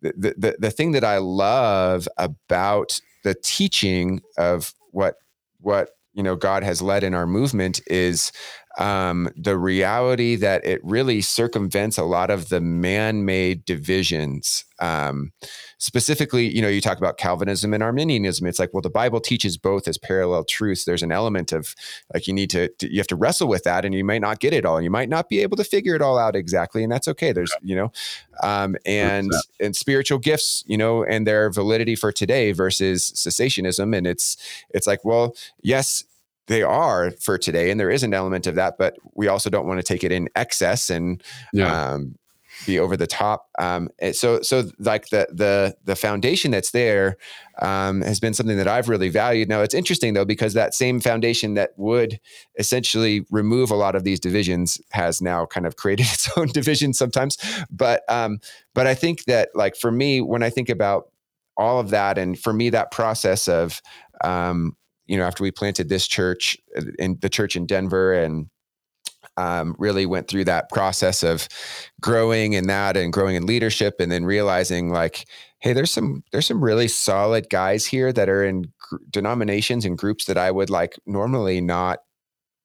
[0.02, 5.16] the, the, the thing that i love about the teaching of what
[5.60, 8.32] what you know God has led in our movement is
[8.78, 14.66] um, the reality that it really circumvents a lot of the man-made divisions.
[14.80, 15.32] Um,
[15.84, 18.48] specifically, you know, you talk about Calvinism and Arminianism.
[18.48, 20.86] It's like, well, the Bible teaches both as parallel truths.
[20.86, 21.76] There's an element of
[22.14, 24.40] like you need to, to you have to wrestle with that, and you might not
[24.40, 24.78] get it all.
[24.78, 27.34] And you might not be able to figure it all out exactly, and that's okay.
[27.34, 27.92] There's, you know,
[28.42, 33.94] um, and and spiritual gifts, you know, and their validity for today versus cessationism.
[33.94, 34.38] And it's
[34.70, 36.06] it's like, well, yes,
[36.48, 39.66] they are for today and there is an element of that but we also don't
[39.66, 41.94] want to take it in excess and yeah.
[41.94, 42.16] um,
[42.66, 43.50] be over the top.
[43.60, 47.18] Um, so so like the the the foundation that's there
[47.62, 49.50] um, has been something that I've really valued.
[49.50, 52.20] Now it's interesting though because that same foundation that would
[52.58, 56.94] essentially remove a lot of these divisions has now kind of created its own division
[56.94, 57.38] sometimes.
[57.70, 58.40] But um,
[58.74, 61.10] but I think that like for me when I think about
[61.56, 63.82] all of that and for me that process of
[64.24, 68.48] um, you know, after we planted this church uh, in the church in Denver and
[69.38, 71.48] um, really went through that process of
[72.02, 75.26] growing in that and growing in leadership and then realizing like
[75.60, 79.98] hey there's some there's some really solid guys here that are in gr- denominations and
[79.98, 82.00] groups that i would like normally not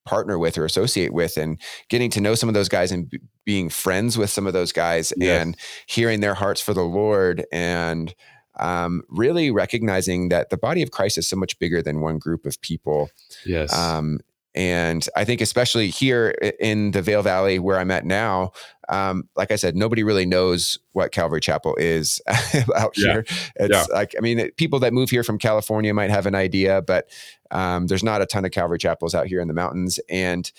[0.04, 3.20] partner with or associate with and getting to know some of those guys and b-
[3.44, 5.42] being friends with some of those guys yes.
[5.42, 8.14] and hearing their hearts for the lord and
[8.58, 12.44] um, really recognizing that the body of Christ is so much bigger than one group
[12.44, 13.10] of people.
[13.46, 13.72] Yes.
[13.72, 14.18] Um,
[14.54, 18.52] and I think, especially here in the Vail Valley where I'm at now,
[18.88, 22.20] um, like I said, nobody really knows what Calvary Chapel is
[22.76, 23.12] out yeah.
[23.12, 23.24] here.
[23.56, 23.84] It's yeah.
[23.92, 27.10] like, I mean, people that move here from California might have an idea, but
[27.50, 30.00] um, there's not a ton of Calvary Chapels out here in the mountains.
[30.08, 30.50] And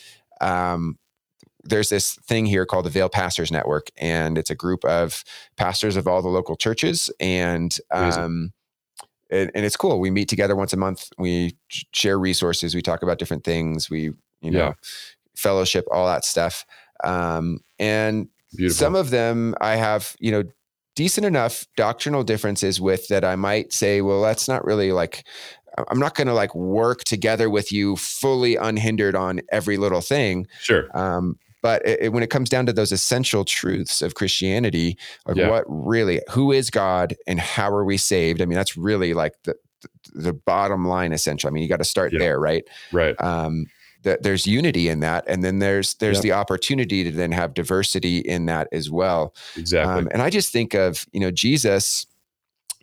[0.42, 0.98] um,
[1.64, 5.24] there's this thing here called the Vail Pastors Network, and it's a group of
[5.58, 8.54] pastors of all the local churches, and um,
[9.30, 10.00] and, and, it's cool.
[10.00, 11.10] We meet together once a month.
[11.18, 12.76] We share resources.
[12.76, 13.90] We talk about different things.
[13.90, 14.12] We
[14.42, 14.74] you know yeah.
[15.36, 16.66] fellowship, all that stuff.
[17.04, 18.76] Um, and Beautiful.
[18.76, 20.44] some of them I have you know
[20.96, 25.26] decent enough doctrinal differences with that I might say, well, that's not really like
[25.88, 30.48] I'm not going to like work together with you fully unhindered on every little thing.
[30.60, 30.90] Sure.
[30.98, 35.38] Um, but it, it, when it comes down to those essential truths of Christianity, like
[35.38, 35.50] yeah.
[35.50, 38.42] what really, who is God and how are we saved?
[38.42, 39.56] I mean, that's really like the
[40.14, 41.48] the bottom line essential.
[41.48, 42.20] I mean, you got to start yeah.
[42.20, 42.64] there, right?
[42.92, 43.20] Right.
[43.22, 43.66] Um,
[44.04, 46.22] that there's unity in that, and then there's there's yeah.
[46.22, 49.36] the opportunity to then have diversity in that as well.
[49.58, 49.94] Exactly.
[49.94, 52.06] Um, and I just think of you know Jesus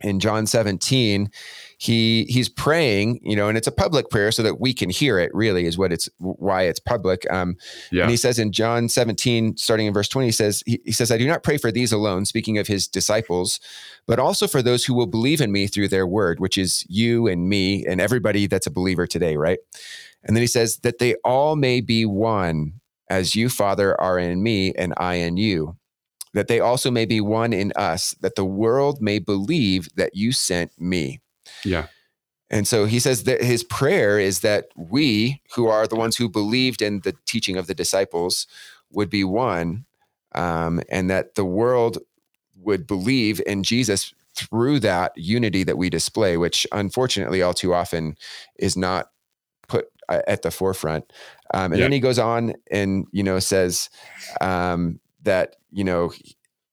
[0.03, 1.31] in John 17
[1.79, 5.19] he he's praying you know and it's a public prayer so that we can hear
[5.19, 7.31] it really is what it's why it's public.
[7.31, 7.57] Um
[7.93, 8.03] yeah.
[8.03, 11.11] and he says in john 17 starting in verse 20 he says he, he says
[11.11, 13.61] i do not pray for these alone speaking of his disciples
[14.07, 17.27] but also for those who will believe in me through their word which is you
[17.27, 19.59] and me and everybody that's a believer today right?
[20.25, 24.43] And then he says that they all may be one as you father are in
[24.43, 25.77] me and i in you.
[26.35, 30.33] That they also may be one in us that the world may believe that you
[30.33, 31.21] sent me
[31.67, 31.87] yeah.
[32.49, 36.29] And so he says that his prayer is that we, who are the ones who
[36.29, 38.47] believed in the teaching of the disciples,
[38.93, 39.85] would be one,
[40.35, 41.99] um, and that the world
[42.57, 48.17] would believe in Jesus through that unity that we display, which unfortunately all too often
[48.59, 49.11] is not
[49.67, 51.13] put uh, at the forefront.
[51.53, 51.85] Um, and yeah.
[51.85, 53.91] then he goes on and you know says
[54.41, 56.13] um, that you know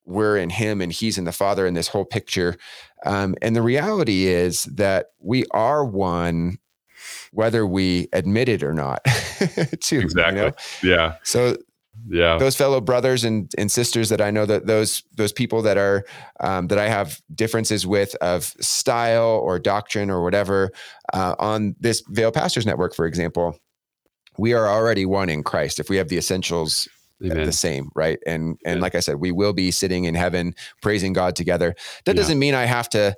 [0.05, 2.55] we're in him and he's in the father in this whole picture.
[3.05, 6.59] Um, and the reality is that we are one
[7.31, 9.03] whether we admit it or not
[9.81, 10.39] too exactly.
[10.39, 10.51] you know?
[10.83, 11.15] yeah.
[11.23, 11.57] So
[12.07, 12.37] yeah.
[12.37, 16.03] those fellow brothers and, and sisters that i know that those those people that are
[16.39, 20.71] um, that i have differences with of style or doctrine or whatever
[21.13, 23.57] uh, on this Vail pastors network for example
[24.37, 26.87] we are already one in christ if we have the essentials
[27.23, 27.45] Amen.
[27.45, 28.19] the same, right?
[28.25, 31.75] And and like I said, we will be sitting in heaven praising God together.
[32.05, 32.21] That yeah.
[32.21, 33.15] doesn't mean I have to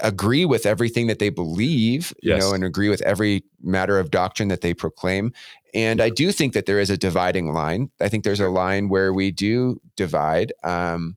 [0.00, 4.48] agree with everything that they believe, you know, and agree with every matter of doctrine
[4.48, 5.32] that they proclaim.
[5.74, 7.90] And I do think that there is a dividing line.
[8.00, 11.16] I think there's a line where we do divide um,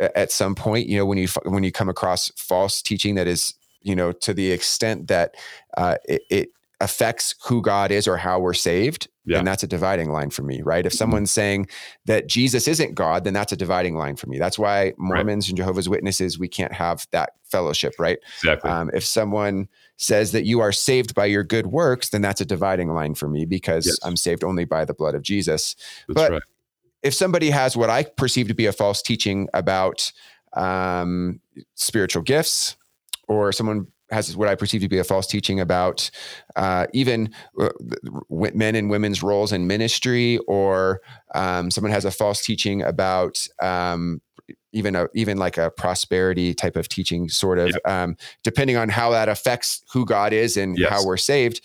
[0.00, 0.88] at some point.
[0.88, 4.32] You know, when you when you come across false teaching that is, you know, to
[4.32, 5.34] the extent that
[5.76, 6.48] uh, it, it
[6.80, 9.38] affects who God is or how we're saved, yeah.
[9.38, 10.84] then that's a dividing line for me, right?
[10.84, 11.68] If someone's saying
[12.06, 14.38] that Jesus isn't God, then that's a dividing line for me.
[14.38, 15.50] That's why Mormons right.
[15.50, 18.18] and Jehovah's Witnesses, we can't have that fellowship, right?
[18.38, 18.70] Exactly.
[18.70, 22.44] Um, if someone says that you are saved by your good works, then that's a
[22.44, 23.98] dividing line for me because yes.
[24.02, 25.76] I'm saved only by the blood of Jesus.
[26.08, 26.42] That's but right.
[27.02, 30.12] if somebody has what I perceive to be a false teaching about
[30.54, 31.40] um,
[31.74, 32.76] spiritual gifts,
[33.28, 36.10] or someone has what I perceive to be a false teaching about
[36.56, 37.70] uh, even uh,
[38.28, 41.00] men and women's roles in ministry, or
[41.34, 44.20] um, someone has a false teaching about um,
[44.72, 47.80] even a even like a prosperity type of teaching, sort of yep.
[47.84, 50.90] um, depending on how that affects who God is and yes.
[50.90, 51.60] how we're saved.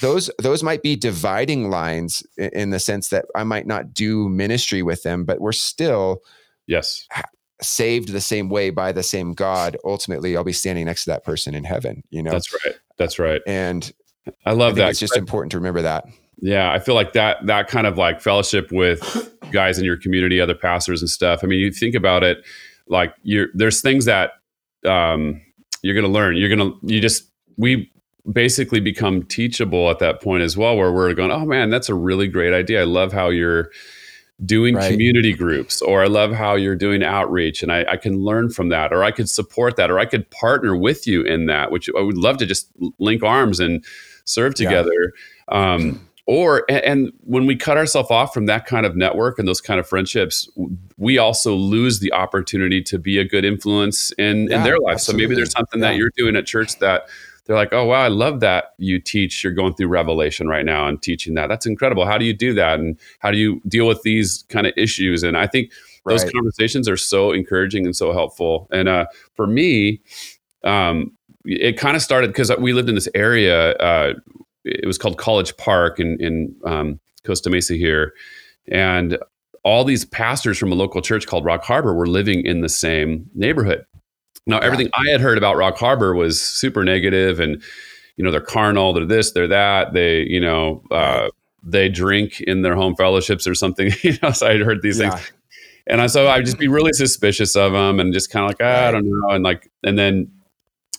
[0.00, 4.82] Those those might be dividing lines in the sense that I might not do ministry
[4.82, 6.22] with them, but we're still
[6.66, 7.06] yes
[7.62, 11.24] saved the same way by the same God, ultimately I'll be standing next to that
[11.24, 12.02] person in heaven.
[12.10, 12.74] You know, that's right.
[12.98, 13.42] That's right.
[13.46, 13.92] And
[14.44, 14.90] I love I that.
[14.90, 16.04] It's just important to remember that.
[16.38, 20.40] Yeah, I feel like that that kind of like fellowship with guys in your community,
[20.40, 21.40] other pastors and stuff.
[21.42, 22.44] I mean, you think about it,
[22.88, 24.32] like you're there's things that
[24.84, 25.40] um,
[25.82, 26.36] you're going to learn.
[26.36, 27.90] You're going to you just we
[28.30, 31.94] basically become teachable at that point as well, where we're going, oh man, that's a
[31.94, 32.80] really great idea.
[32.80, 33.70] I love how you're
[34.44, 34.90] doing right.
[34.90, 38.68] community groups or i love how you're doing outreach and I, I, can learn from
[38.70, 41.88] that or i could support that or i could partner with you in that which
[41.96, 42.68] i would love to just
[42.98, 43.84] link arms and
[44.24, 45.12] serve together
[45.48, 45.74] yeah.
[45.74, 49.60] um, or and, when we cut ourselves off from that kind of network and those
[49.60, 50.48] kind of friendships
[50.96, 54.94] we also lose the opportunity to be a good influence in, yeah, in their life
[54.94, 55.22] absolutely.
[55.22, 55.90] so maybe there's something yeah.
[55.90, 57.08] that you're doing at church that
[57.44, 60.86] they're like, oh, wow, I love that you teach, you're going through Revelation right now
[60.86, 61.48] and teaching that.
[61.48, 62.06] That's incredible.
[62.06, 62.80] How do you do that?
[62.80, 65.22] And how do you deal with these kind of issues?
[65.22, 65.70] And I think
[66.06, 66.32] those right.
[66.32, 68.68] conversations are so encouraging and so helpful.
[68.72, 70.00] And uh, for me,
[70.64, 71.12] um,
[71.44, 73.72] it kind of started because we lived in this area.
[73.74, 74.14] Uh,
[74.64, 78.14] it was called College Park in, in um, Costa Mesa here.
[78.68, 79.18] And
[79.62, 83.28] all these pastors from a local church called Rock Harbor were living in the same
[83.34, 83.84] neighborhood.
[84.46, 87.62] Now, everything I had heard about Rock Harbor was super negative and,
[88.16, 89.94] you know, they're carnal, they're this, they're that.
[89.94, 91.28] They, you know, uh,
[91.62, 93.90] they drink in their home fellowships or something.
[94.02, 95.10] you know, so I heard these yeah.
[95.10, 95.32] things.
[95.86, 98.58] And I, so I'd just be really suspicious of them and just kind of like,
[98.62, 99.30] ah, I don't know.
[99.30, 100.30] And like, and then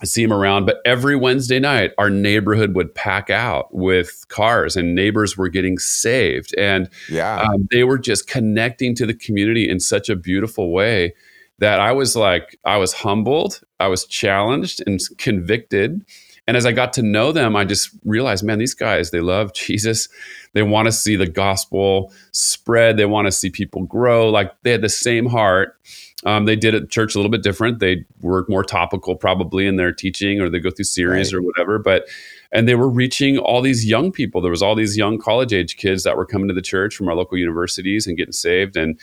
[0.02, 0.66] I see them around.
[0.66, 5.80] But every Wednesday night, our neighborhood would pack out with cars and neighbors were getting
[5.80, 6.54] saved.
[6.56, 7.42] And yeah.
[7.42, 11.14] Um, they were just connecting to the community in such a beautiful way
[11.60, 16.06] that I was like, I was humbled, I was challenged and convicted.
[16.48, 19.54] And as I got to know them, I just realized, man, these guys, they love
[19.56, 20.08] Jesus.
[20.54, 22.98] They want to see the gospel spread.
[22.98, 24.30] They want to see people grow.
[24.30, 25.78] Like they had the same heart.
[26.26, 27.80] Um, they did it church a little bit different.
[27.80, 31.40] They were more topical, probably in their teaching, or they go through series right.
[31.40, 31.78] or whatever.
[31.78, 32.08] But
[32.52, 34.42] and they were reaching all these young people.
[34.42, 37.10] There was all these young college age kids that were coming to the church from
[37.10, 38.76] our local universities and getting saved.
[38.76, 39.00] And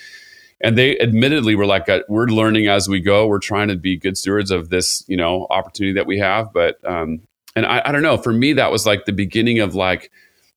[0.62, 3.26] and they admittedly were like, uh, "We're learning as we go.
[3.26, 6.78] We're trying to be good stewards of this, you know, opportunity that we have." But
[6.88, 7.20] um,
[7.56, 8.16] and I, I don't know.
[8.16, 10.10] For me, that was like the beginning of like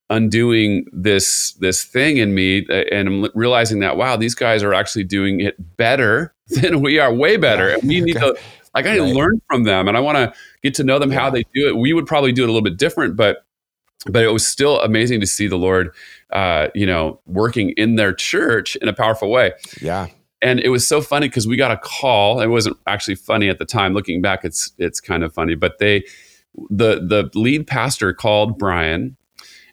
[0.10, 4.74] undoing this this thing in me, uh, and I'm realizing that wow, these guys are
[4.74, 7.70] actually doing it better than we are, way better.
[7.70, 8.38] And we need to
[8.74, 9.08] like I need right.
[9.10, 11.20] to learn from them, and I want to get to know them yeah.
[11.20, 11.78] how they do it.
[11.78, 13.45] We would probably do it a little bit different, but
[14.08, 15.91] but it was still amazing to see the Lord,
[16.32, 19.53] uh, you know, working in their church in a powerful way.
[19.82, 20.07] Yeah.
[20.41, 22.41] And it was so funny because we got a call.
[22.41, 23.93] It wasn't actually funny at the time.
[23.93, 25.55] Looking back, it's it's kind of funny.
[25.55, 26.03] But they,
[26.69, 29.15] the the lead pastor called Brian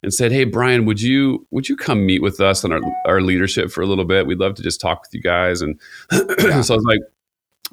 [0.03, 3.21] and said, "Hey, Brian, would you would you come meet with us and our our
[3.21, 4.27] leadership for a little bit?
[4.27, 5.79] We'd love to just talk with you guys." And
[6.13, 6.63] yeah.
[6.63, 7.01] so I was like,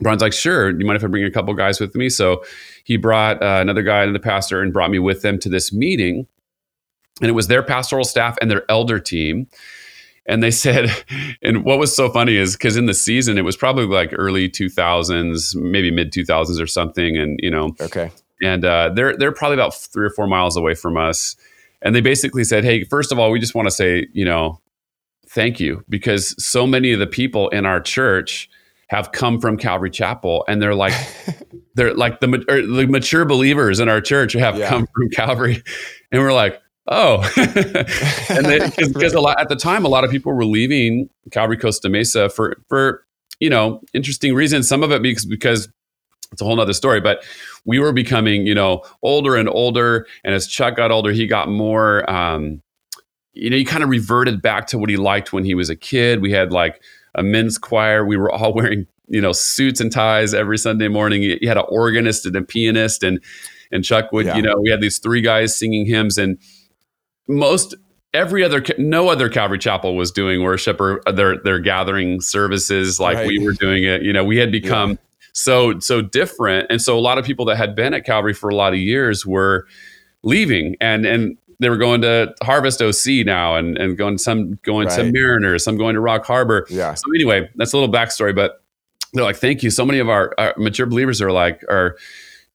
[0.02, 0.70] Brian's like, sure.
[0.70, 2.10] You mind if I bring a couple guys with me?
[2.10, 2.44] So
[2.84, 5.72] he brought uh, another guy and the pastor and brought me with them to this
[5.74, 6.28] meeting
[7.22, 9.48] and it was their pastoral staff and their elder team.
[10.26, 10.90] And they said
[11.42, 14.50] and what was so funny is because in the season it was probably like early
[14.50, 18.12] 2000s maybe mid 2000s or something and you know okay.
[18.42, 21.36] and uh, they're they're probably about three or four miles away from us.
[21.82, 24.60] And they basically said hey first of all we just want to say you know
[25.28, 28.50] thank you because so many of the people in our church
[28.90, 30.94] have come from Calvary Chapel, and they're like,
[31.76, 34.68] they're like the, the mature believers in our church have yeah.
[34.68, 35.64] come from Calvary,
[36.12, 36.60] and we're like,
[36.90, 37.24] oh,
[38.30, 41.90] and because a lot at the time, a lot of people were leaving Calvary Costa
[41.90, 43.06] Mesa for for
[43.40, 44.68] you know interesting reasons.
[44.68, 45.70] Some of it because because
[46.32, 47.24] it's a whole nother story, but
[47.66, 51.50] we were becoming you know older and older, and as Chuck got older, he got
[51.50, 52.10] more.
[52.10, 52.62] Um,
[53.34, 55.76] you know, he kind of reverted back to what he liked when he was a
[55.76, 56.22] kid.
[56.22, 56.82] We had like
[57.16, 58.06] a men's choir.
[58.06, 61.24] We were all wearing you know suits and ties every Sunday morning.
[61.24, 63.22] You had an organist and a pianist, and
[63.72, 64.36] and Chuck would yeah.
[64.36, 66.38] you know we had these three guys singing hymns and
[67.30, 67.76] most
[68.14, 73.16] every other no other Calvary Chapel was doing worship or their their gathering services like
[73.16, 73.28] right.
[73.28, 74.02] we were doing it.
[74.02, 74.98] You know, we had become yeah.
[75.34, 78.50] so so different, and so a lot of people that had been at Calvary for
[78.50, 79.68] a lot of years were
[80.24, 84.88] leaving, and and they were going to Harvest OC now, and and going some going
[84.88, 84.98] right.
[84.98, 86.66] to Mariners, some going to Rock Harbor.
[86.70, 86.96] Yeah.
[86.96, 88.64] So anyway, that's a little backstory, but
[89.14, 89.70] they're like, thank you.
[89.70, 91.98] So many of our, our mature believers are like are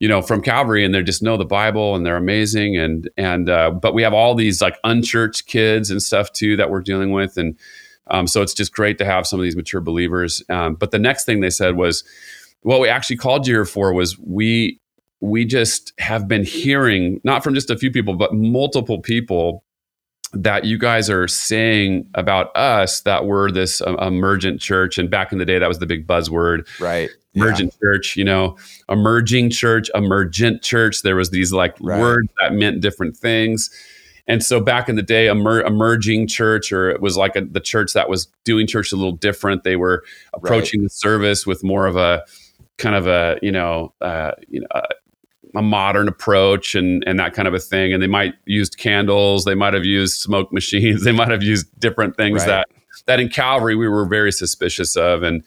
[0.01, 3.49] you know from calvary and they just know the bible and they're amazing and and
[3.49, 7.12] uh, but we have all these like unchurched kids and stuff too that we're dealing
[7.12, 7.59] with and
[8.09, 10.99] um, so it's just great to have some of these mature believers um, but the
[10.99, 12.05] next thing they said was
[12.62, 14.80] what we actually called you here for was we
[15.20, 19.64] we just have been hearing not from just a few people but multiple people
[20.32, 25.30] that you guys are saying about us that we're this uh, emergent church and back
[25.30, 26.66] in the day that was the big buzzword.
[26.80, 27.87] Right emergent yeah.
[27.87, 28.57] church you know
[28.89, 32.01] emerging church emergent church there was these like right.
[32.01, 33.70] words that meant different things
[34.26, 37.61] and so back in the day emer- emerging church or it was like a, the
[37.61, 40.87] church that was doing church a little different they were approaching right.
[40.87, 42.24] the service with more of a
[42.78, 44.82] kind of a you know uh, you know uh,
[45.55, 47.93] a modern approach and and that kind of a thing.
[47.93, 51.66] And they might used candles, they might have used smoke machines, they might have used
[51.78, 52.47] different things right.
[52.47, 52.68] that
[53.07, 55.22] that in Calvary we were very suspicious of.
[55.22, 55.45] And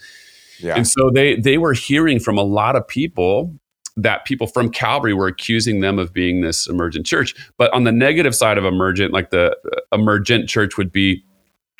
[0.59, 0.75] yeah.
[0.75, 3.53] and so they they were hearing from a lot of people
[3.95, 7.33] that people from Calvary were accusing them of being this emergent church.
[7.57, 11.23] But on the negative side of emergent, like the uh, emergent church would be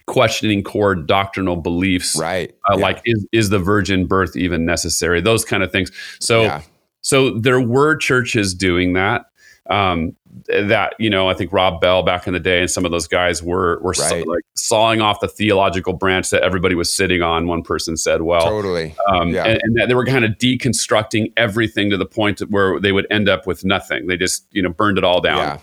[0.08, 2.82] questioning core doctrinal beliefs right uh, yeah.
[2.82, 6.62] like is is the virgin birth even necessary those kind of things so yeah.
[7.08, 9.27] So there were churches doing that.
[9.70, 10.16] Um,
[10.48, 13.08] that you know, I think Rob Bell back in the day and some of those
[13.08, 14.26] guys were were right.
[14.28, 17.48] like sawing off the theological branch that everybody was sitting on.
[17.48, 19.46] One person said, "Well, totally," um, yeah.
[19.46, 23.30] and, and they were kind of deconstructing everything to the point where they would end
[23.30, 24.08] up with nothing.
[24.08, 25.38] They just you know burned it all down.
[25.38, 25.60] Yeah.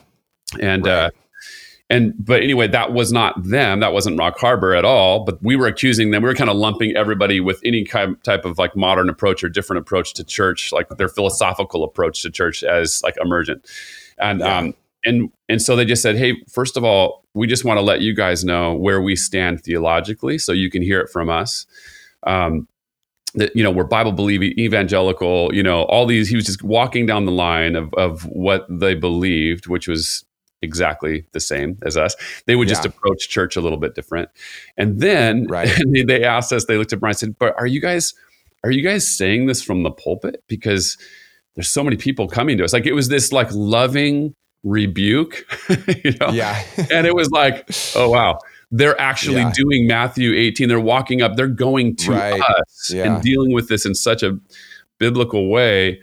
[0.61, 0.93] And right.
[0.93, 1.11] uh,
[1.95, 3.79] and but anyway, that was not them.
[3.79, 5.25] That wasn't Rock Harbor at all.
[5.25, 6.25] But we were accusing them.
[6.25, 9.49] We were kind of lumping everybody with any kind type of like modern approach or
[9.49, 13.65] different approach to church, like their philosophical approach to church as like emergent.
[14.19, 14.59] And yeah.
[14.59, 14.75] um,
[15.05, 18.01] and and so they just said, hey, first of all, we just want to let
[18.01, 21.65] you guys know where we stand theologically, so you can hear it from us.
[22.25, 22.67] Um,
[23.37, 25.55] that you know we're Bible believing evangelical.
[25.55, 26.29] You know all these.
[26.29, 30.25] He was just walking down the line of of what they believed, which was
[30.65, 32.17] exactly the same as us.
[32.47, 34.31] They would just approach church a little bit different.
[34.77, 35.71] And then Right.
[35.93, 36.65] they, they asked us.
[36.65, 38.15] They looked at Brian and said, "But are you guys
[38.65, 40.97] are you guys saying this from the pulpit because?"
[41.57, 42.73] There's so many people coming to us.
[42.73, 44.35] Like it was this like loving
[44.65, 45.45] rebuke,
[46.05, 46.31] you know?
[46.31, 46.61] Yeah.
[46.91, 48.41] and it was like, oh wow,
[48.73, 49.53] they're actually Yeah.
[49.55, 50.69] doing Matthew 18.
[50.69, 52.41] They're walking up, they're going to Right.
[52.41, 53.05] us Yeah.
[53.15, 54.37] and dealing with this in such a
[54.99, 56.01] biblical way.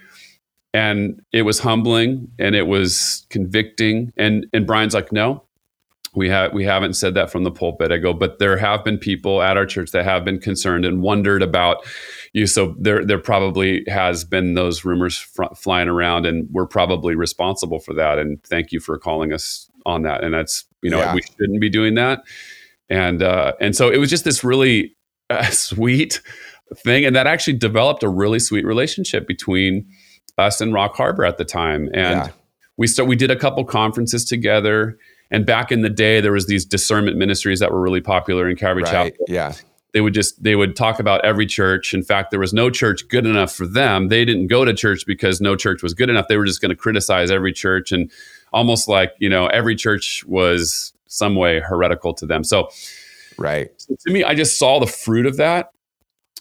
[0.74, 4.11] And it was humbling and it was convicting.
[4.17, 5.43] And and Brian's like, no,
[6.13, 7.91] we have we haven't said that from the pulpit.
[7.91, 11.01] I go, but there have been people at our church that have been concerned and
[11.01, 11.78] wondered about
[12.34, 12.47] you.
[12.47, 17.80] So there there probably has been those rumors fr- flying around, and we're probably responsible
[17.80, 18.17] for that.
[18.19, 20.24] And thank you for calling us on that.
[20.24, 21.13] And that's you know Yeah.
[21.15, 22.24] we shouldn't be doing that.
[22.89, 24.95] And uh, and so it was just this really
[25.30, 26.22] uh, sweet
[26.76, 29.86] thing, and that actually developed a really sweet relationship between
[30.38, 31.89] us in Rock Harbor at the time.
[31.93, 32.27] And Yeah.
[32.77, 34.97] we start we did a couple conferences together.
[35.29, 38.55] And back in the day, there was these discernment ministries that were really popular in
[38.57, 38.91] Calvary Right.
[39.13, 39.53] Chapel Yeah.
[39.93, 43.07] they would just they would talk about every church in fact there was no church
[43.09, 46.27] good enough for them they didn't go to church because no church was good enough
[46.29, 48.09] they were just going to criticize every church and
[48.53, 52.69] almost like you know every church was some way heretical to them so
[53.38, 53.69] Right.
[53.77, 55.71] so to me i just saw the fruit of that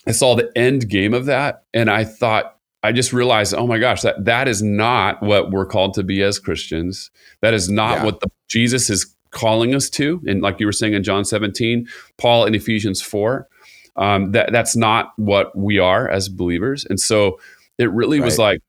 [0.07, 3.79] i saw the end game of that and i thought i just realized oh my
[3.79, 7.11] gosh that that is not what we're called to be as christians.
[7.43, 8.05] That is not Yeah.
[8.05, 10.21] what the jesus is calling us to.
[10.27, 11.87] And like you were saying in john 17
[12.19, 13.47] paul in ephesians 4
[13.97, 16.87] um, that that's not what we are as believers.
[16.89, 17.39] And so
[17.77, 18.61] it really was like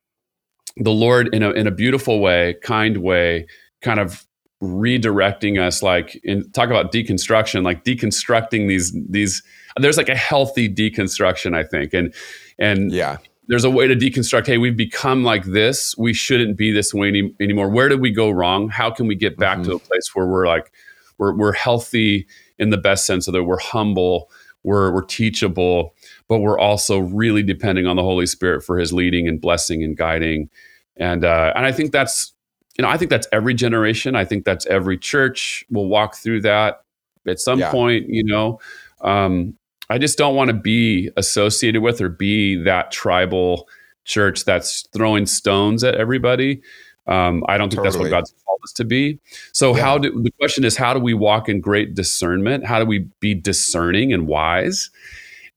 [0.77, 3.45] the lord in a in a beautiful way kind way
[3.81, 4.25] kind of
[4.63, 9.41] redirecting us like in talk about deconstruction like deconstructing these these
[9.77, 11.93] there's like a healthy deconstruction i think.
[11.93, 12.13] And
[12.59, 13.17] and Yeah.
[13.47, 15.95] There's a way to deconstruct hey we've become like this.
[15.97, 17.69] We shouldn't be this way any, anymore.
[17.69, 18.69] Where did we go wrong?
[18.69, 19.65] How can we get back Mhm.
[19.65, 20.71] to a place where we're like
[21.17, 22.27] we're, we're healthy
[22.57, 24.29] in the best sense of that we're humble
[24.63, 25.95] we're, we're teachable
[26.27, 29.97] but we're also really depending on the holy spirit for his leading and blessing and
[29.97, 30.49] guiding.
[30.97, 32.33] And uh, and i think that's
[32.77, 34.15] you know i think that's every generation.
[34.15, 36.83] I think that's every church will walk through that
[37.27, 37.71] at some Yeah.
[37.71, 38.59] point you know?
[39.01, 39.57] Um,
[39.91, 43.67] I just don't want to be associated with or be that tribal
[44.05, 46.61] church that's throwing stones at everybody.
[47.07, 49.19] Um, I don't think that's what God's called us to be.
[49.51, 49.83] So, Yeah.
[49.83, 52.65] how do the question is, how do we walk in great discernment?
[52.65, 54.89] How do we be discerning and wise,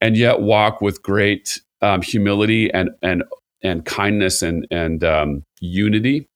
[0.00, 3.22] and yet walk with great um, humility and and
[3.62, 6.28] and kindness and and um, unity?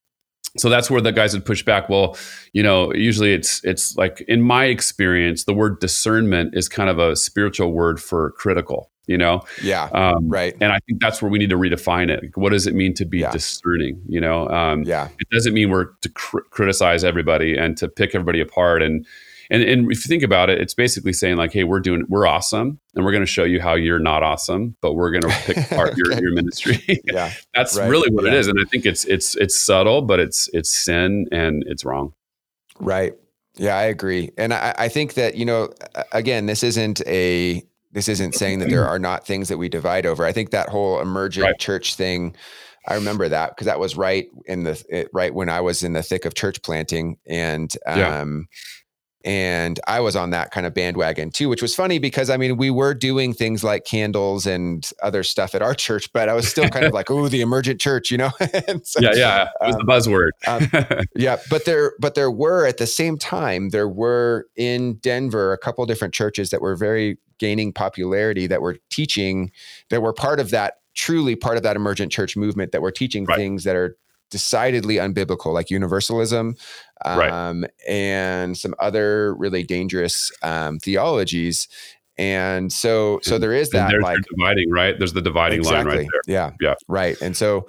[0.57, 2.17] So that's where the guys would push back well
[2.53, 6.99] you know usually it's it's like in my experience the word discernment is kind of
[6.99, 9.85] a spiritual word for critical you know Yeah.
[9.93, 10.55] um, Right.
[10.61, 13.05] and i think that's where we need to redefine it what does it mean to
[13.05, 13.31] be Yeah.
[13.31, 15.09] discerning you know um, Yeah.
[15.19, 19.07] it doesn't mean we're to cr- criticize everybody and to pick everybody apart and
[19.51, 22.27] and and if you think about it it's basically saying like hey we're doing we're
[22.27, 25.29] awesome and we're going to show you how you're not awesome but we're going to
[25.45, 27.33] pick apart your, your ministry Yeah.
[27.55, 27.89] that's Right.
[27.89, 28.39] really what it Yeah.
[28.39, 32.13] is and i think it's it's it's subtle but it's it's sin and it's wrong
[32.81, 33.15] Right.
[33.57, 34.31] Yeah, I agree.
[34.39, 35.73] And I, I think that, you know,
[36.13, 40.07] again, this isn't a this isn't saying that there are not things that we divide
[40.07, 40.25] over.
[40.25, 41.59] I think that whole emergent Right.
[41.59, 42.37] church thing,
[42.87, 46.05] I remember that because that was right in the right when I was in the
[46.05, 48.21] thick of church planting and Yeah.
[48.21, 48.47] Um,
[49.25, 52.37] um and I was on that kind of bandwagon too, which was funny because I
[52.37, 56.35] mean we were doing things like candles and other stuff at our church, but I
[56.35, 58.31] was still kind of like, oh, the emergent church, you know?
[58.85, 62.79] So- yeah yeah it was Um, the buzzword yeah, but there, but there were at
[62.79, 67.73] the same time there were in Denver a couple different churches that were very gaining
[67.73, 69.51] popularity that were teaching
[69.91, 73.25] that were part of that truly part of that emergent church movement that were teaching
[73.25, 73.37] Right.
[73.37, 73.97] things that are
[74.31, 76.55] decidedly unbiblical like universalism
[77.05, 77.31] Right.
[77.31, 81.69] um, and some other really dangerous um, theologies
[82.19, 86.21] and so so there is that like dividing right there's the dividing line right there
[86.27, 86.51] yeah.
[86.61, 86.75] Yeah.
[86.89, 87.21] Right.
[87.23, 87.69] And so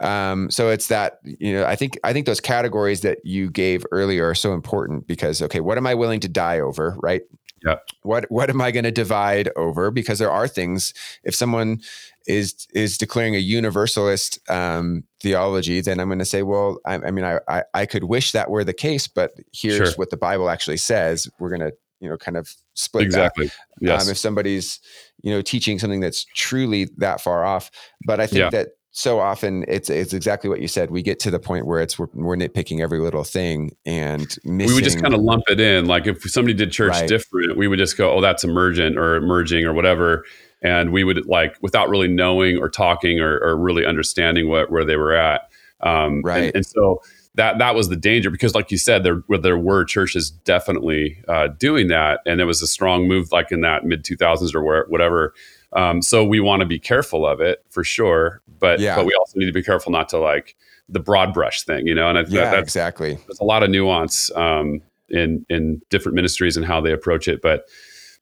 [0.00, 3.84] um so it's that you know I think I think those categories that you gave
[3.92, 7.20] earlier are so important because okay, what am I willing to die over, right?
[7.62, 7.76] Yeah.
[8.02, 11.80] What what am I going to divide over because there are things if someone
[12.26, 17.10] is is declaring a universalist um, theology, then I'm going to say, well, I, I
[17.10, 19.92] mean, I, I I could wish that were the case, but here's Sure.
[19.96, 21.28] what the Bible actually says.
[21.38, 23.50] We're going to you know kind of split that exactly
[23.82, 24.80] yes um, if somebody's
[25.22, 27.70] you know teaching something that's truly that far off
[28.06, 28.48] but i think Yeah.
[28.48, 30.90] that so often it's it's exactly what you said.
[30.90, 34.66] We get to the point where it's we're, we're nitpicking every little thing and missing.
[34.66, 35.86] We would just kind of lump it in.
[35.86, 37.08] Like if somebody did church right.
[37.08, 40.24] different, we would just go, "Oh, that's emergent or emerging or whatever,"
[40.62, 44.84] and we would like without really knowing or talking or, or really understanding what where
[44.84, 45.50] they were at.
[45.80, 46.44] Um, right.
[46.44, 47.02] And, and, so
[47.36, 51.48] that that was the danger because, like you said, there there were churches definitely uh,
[51.48, 54.62] doing that, and it was a strong move, like in that mid two thousands or
[54.62, 55.34] where, whatever
[55.72, 58.96] um, so we want to be careful of it for sure, but yeah.
[58.96, 60.56] but we also need to be careful not to like
[60.88, 62.08] the broad brush thing, you know.
[62.08, 63.14] And I, yeah, that, exactly.
[63.26, 67.40] There's a lot of nuance um, in in different ministries and how they approach it,
[67.40, 67.68] but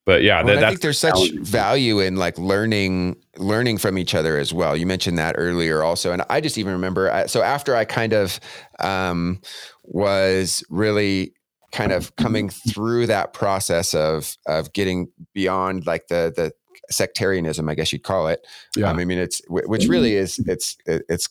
[0.06, 4.14] but yeah, well, that, I think there's such value in like learning learning from each
[4.14, 4.76] other as well.
[4.76, 7.24] You mentioned that earlier also, and I just even remember.
[7.26, 8.40] So after I kind of
[8.78, 9.40] um,
[9.84, 11.34] was really
[11.72, 16.52] kind of coming through that process of of getting beyond like the the
[16.90, 18.46] sectarianism, I guess you'd call it.
[18.76, 18.90] Yeah.
[18.90, 21.28] Um, I mean, it's which really is it's it's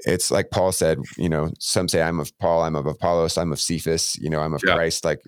[0.00, 0.98] it's like Paul said.
[1.16, 4.16] You know, some say I'm of Paul, I'm of Apollos, I'm of Cephas.
[4.18, 4.74] You know, I'm of yeah.
[4.74, 5.04] Christ.
[5.04, 5.22] Like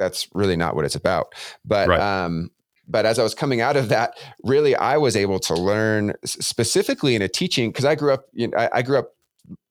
[0.00, 1.32] that's really not what it's about.
[1.64, 2.00] But right.
[2.00, 2.50] um,
[2.88, 7.14] but as I was coming out of that, really, I was able to learn specifically
[7.14, 8.24] in a teaching because I grew up.
[8.32, 9.14] You know, I, I grew up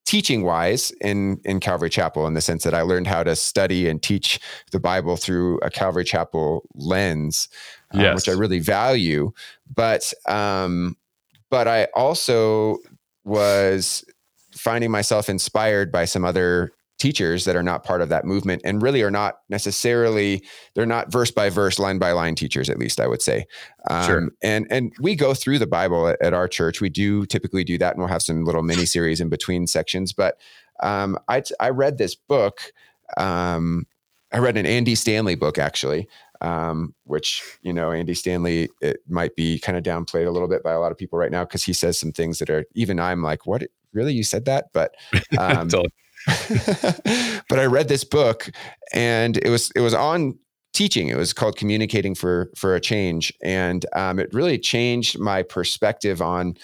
[0.05, 3.89] teaching wise in in Calvary Chapel in the sense that I learned how to study
[3.89, 4.39] and teach
[4.71, 7.49] the Bible through a Calvary Chapel lens,
[7.91, 8.15] um, yes.
[8.15, 9.33] which I really value.
[9.75, 10.95] But um,
[11.49, 12.77] but I also
[13.25, 14.05] was
[14.53, 18.81] finding myself inspired by some other teachers that are not part of that movement and
[18.81, 20.43] really are not necessarily
[20.75, 23.45] they're not verse by verse line by line teachers at least i would say.
[23.89, 24.29] Um, sure.
[24.43, 26.81] and and we go through the bible at, at, our church.
[26.81, 30.13] We do typically do that and we'll have some little mini series in between sections.
[30.13, 30.37] But
[30.81, 32.71] um, I, I read this book
[33.17, 33.87] um,
[34.31, 36.07] i read an andy stanley book actually
[36.41, 40.63] um, which you know Andy Stanley it might be kind of downplayed a little bit
[40.63, 42.99] by a lot of people right now because he says some things that are even
[42.99, 43.63] I'm like, what?
[43.91, 44.13] Really?
[44.13, 44.67] You said that?
[44.71, 44.95] But
[45.37, 45.69] um,
[47.49, 48.49] but I read this book
[48.93, 50.37] and it was it was on
[50.73, 51.07] teaching.
[51.09, 56.21] It was called Communicating for for a Change, and um, it really changed my perspective
[56.21, 56.55] on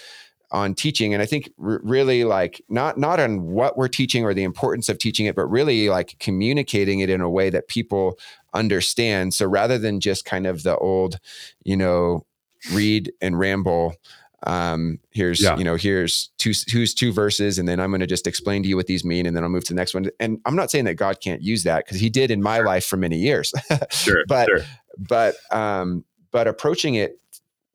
[0.52, 1.12] on teaching.
[1.12, 4.88] And I think r- really like not not on what we're teaching or the importance
[4.88, 8.18] of teaching it, but really like communicating it in a way that people
[8.54, 9.34] understand.
[9.34, 11.18] So rather than just kind of the old,
[11.64, 12.24] you know,
[12.72, 13.94] read and ramble
[14.42, 15.56] um, here's yeah.
[15.56, 18.68] you know here's two who's two verses and then i'm going to just explain to
[18.68, 20.70] you what these mean and then i'll move to the next one and i'm not
[20.70, 23.52] saying that god can't use that because he did in my life for many years
[23.90, 24.60] sure but sure.
[24.98, 27.18] but um but approaching it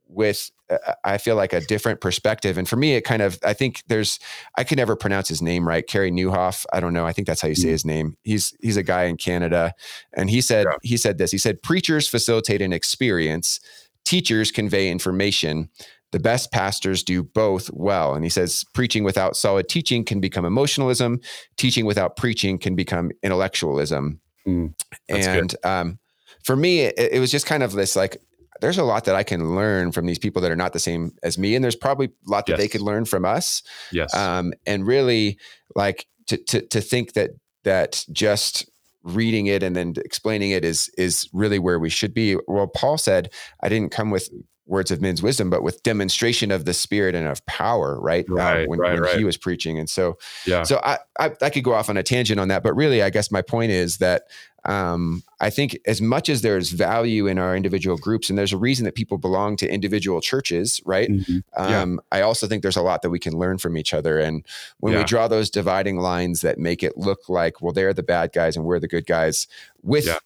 [0.08, 3.54] with uh, i feel like a different perspective and for me it kind of i
[3.54, 4.20] think there's
[4.58, 7.42] i can never pronounce his name right Carey Nieuwhof i don't know i think that's
[7.42, 7.72] how you say mm-hmm.
[7.72, 9.74] his name he's he's a guy in canada
[10.14, 10.78] and he said yeah.
[10.84, 13.60] he said this he said preachers facilitate an experience
[14.04, 15.70] teachers convey information
[16.12, 18.14] the best pastors do both well.
[18.14, 21.20] And he says, preaching without solid teaching can become emotionalism.
[21.58, 24.20] Teaching without preaching can become intellectualism.
[24.48, 24.74] Mm,
[25.08, 26.00] and um,
[26.44, 28.18] for me, it, it, was just kind of this like,
[28.60, 31.12] there's a lot that I can learn from these people that are not the same
[31.24, 31.56] as me.
[31.56, 32.60] And there's probably a lot that yes.
[32.60, 33.64] they could learn from us.
[33.92, 34.14] Yes.
[34.14, 35.38] Um, and really
[35.76, 37.32] like to, to, to think that,
[37.64, 38.70] that just
[39.04, 42.38] reading it and then explaining it is is really where we should be.
[42.48, 43.32] Well, Paul said,
[43.62, 44.30] "I didn't come with
[44.72, 48.26] words of men's wisdom, but with demonstration of the spirit and of power, right?
[48.30, 49.18] Uh, right, when, right, when right.
[49.18, 49.78] he was preaching.
[49.78, 50.18] And so,
[50.48, 50.64] yeah.
[50.64, 53.10] so I, I, I, could go off on a tangent on that, but really, I
[53.10, 54.24] guess my point is that
[54.64, 58.58] um, I think as much as there's value in our individual groups, and there's a
[58.58, 61.10] reason that people belong to individual churches, right?
[61.10, 61.40] Mm-hmm.
[61.58, 62.20] Um, yeah.
[62.20, 64.20] I also think there's a lot that we can learn from each other.
[64.20, 64.46] And
[64.80, 65.00] when yeah.
[65.00, 68.56] we draw those dividing lines that make it look like, well, they're the bad guys
[68.56, 69.48] and we're the good guys
[69.84, 70.18] with yeah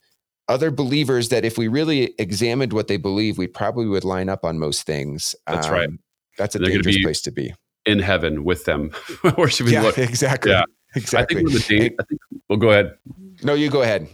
[0.48, 4.44] other believers that if we really examined what they believe, we probably would line up
[4.44, 5.34] on most things.
[5.46, 5.88] That's um, right.
[6.38, 7.54] That's a They're dangerous place to be.
[7.84, 8.90] In heaven with them.
[9.36, 9.98] Where should we yeah, look?
[9.98, 10.52] Exactly.
[10.52, 10.64] Yeah.
[10.94, 11.36] Exactly.
[11.36, 12.96] I think, one of the da- I think well, go ahead.
[13.42, 14.08] No, you go ahead.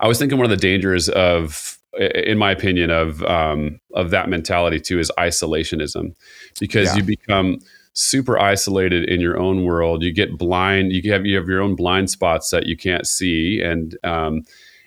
[0.00, 4.28] I was thinking one of the dangers of, in my opinion, of um, of that
[4.28, 6.14] mentality too is isolationism,
[6.58, 6.96] because yeah.
[6.96, 7.60] you become
[7.92, 10.02] super isolated in your own world.
[10.02, 10.92] You get blind.
[10.92, 14.42] You have you have your own blind spots that you can't see, and um,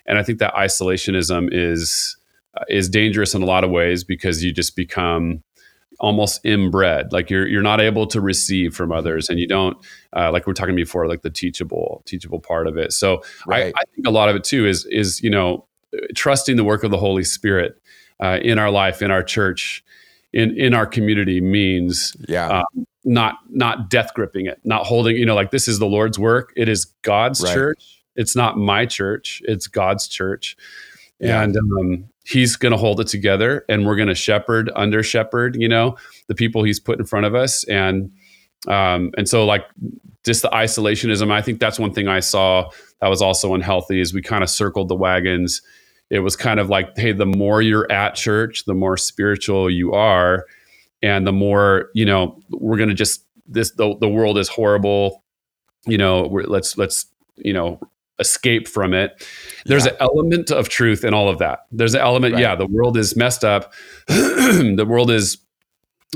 [0.06, 2.16] and I think that isolationism is
[2.54, 5.42] uh, is dangerous in a lot of ways because you just become
[6.00, 7.12] almost inbred.
[7.12, 9.76] Like you're you're not able to receive from others and you don't
[10.14, 12.92] uh, like we are talking before like the teachable teachable part of it.
[12.92, 13.66] So right.
[13.66, 15.66] I, I, think a lot of it too is is you know
[16.14, 17.80] trusting the work of the holy spirit
[18.20, 19.84] uh, in our life in our church
[20.32, 22.48] in in our community means yeah.
[22.48, 26.18] uh, not not death gripping it not holding you know like this is the lord's
[26.18, 26.52] work.
[26.56, 27.54] It is god's right.
[27.54, 30.56] church it's not my church, it's God's church.
[31.20, 31.42] Yeah.
[31.42, 35.56] And um, he's going to hold it together and we're going to shepherd, under shepherd,
[35.56, 35.96] you know,
[36.26, 37.64] the people he's put in front of us.
[37.64, 38.10] And
[38.68, 39.64] Um, and so like
[40.24, 44.14] just the isolationism, I think that's one thing I saw that was also unhealthy is
[44.14, 45.62] we kind of circled the wagons.
[46.10, 49.92] It was kind of like, hey, the more you're at church, the more spiritual you
[49.92, 50.46] are,
[51.02, 55.24] and the more you know we're going to just this the, the world is horrible.
[55.86, 57.06] You know, let's let's
[57.36, 57.80] you know
[58.22, 59.26] escape from it.
[59.66, 59.92] There's yeah.
[59.92, 61.66] an element of truth in all of that.
[61.70, 62.40] There's an element, right.
[62.40, 63.74] yeah, the world is messed up.
[64.06, 65.36] the world is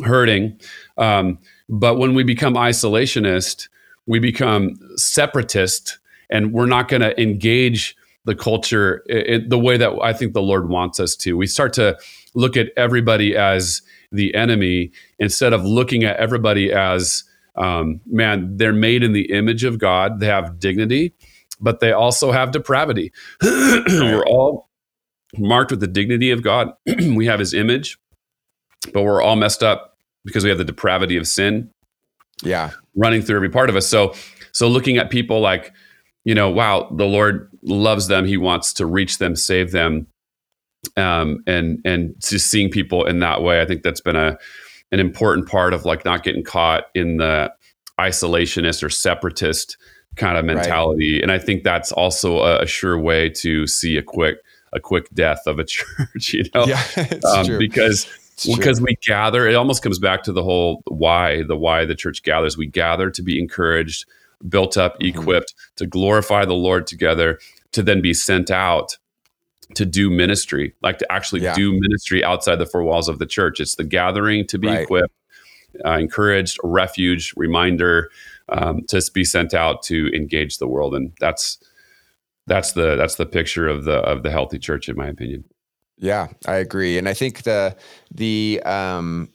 [0.02, 0.58] hurting.
[0.96, 1.38] Um,
[1.68, 3.68] but when we become isolationist,
[4.06, 5.98] we become separatist,
[6.30, 10.42] and we're not going to engage the culture in the way that I think the
[10.42, 11.36] Lord wants us to.
[11.36, 11.98] We start to
[12.34, 17.24] look at everybody as the enemy instead of looking at everybody as
[17.56, 20.20] um, man, they're made in the image of God.
[20.20, 21.14] They have dignity
[21.60, 23.12] but they also have depravity.
[23.42, 24.68] we're all
[25.38, 26.72] marked with the dignity of God.
[26.86, 27.98] we have his image,
[28.92, 31.70] but we're all messed up because we have the depravity of sin.
[32.42, 32.70] Yeah.
[32.94, 33.86] Running through every part of us.
[33.88, 34.14] So
[34.52, 35.72] so looking at people like,
[36.24, 38.24] you know, wow, the Lord loves them.
[38.24, 40.06] He wants to reach them, save them.
[40.96, 44.38] Um, and and just seeing people in that way, I think that's been a
[44.92, 47.52] an important part of like not getting caught in the
[48.00, 49.76] isolationist or separatist
[50.16, 51.14] kind of mentality.
[51.14, 51.22] Right.
[51.22, 54.38] And I think that's also a, a, sure way to see a quick
[54.72, 56.64] a quick death of a church, you know?
[56.66, 56.82] Yeah,
[57.24, 58.06] um, because
[58.44, 62.22] because we gather, it almost comes back to the whole why, the why the church
[62.22, 62.56] gathers.
[62.56, 64.04] We gather to be encouraged,
[64.48, 65.18] built up, mm-hmm.
[65.18, 67.38] equipped to glorify the Lord together,
[67.72, 68.98] to then be sent out
[69.74, 71.54] to do ministry, like to actually yeah.
[71.54, 73.58] do ministry outside the four walls of the church.
[73.58, 74.82] It's the gathering to be right.
[74.82, 75.14] equipped,
[75.84, 78.10] uh, encouraged, refuge, reminder,
[78.48, 81.58] um, to be sent out to engage the world, and that's
[82.46, 85.44] that's the that's the picture of the of the healthy church, in my opinion.
[85.98, 87.76] Yeah, I agree, and I think the
[88.10, 89.32] the um,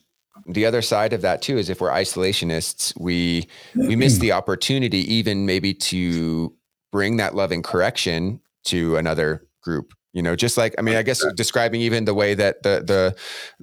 [0.48, 5.00] the other side of that too is if we're isolationists, we we miss the opportunity,
[5.14, 6.54] even maybe to
[6.92, 11.24] bring that loving correction to another group you know just like i mean i guess
[11.36, 13.16] describing even the way that the the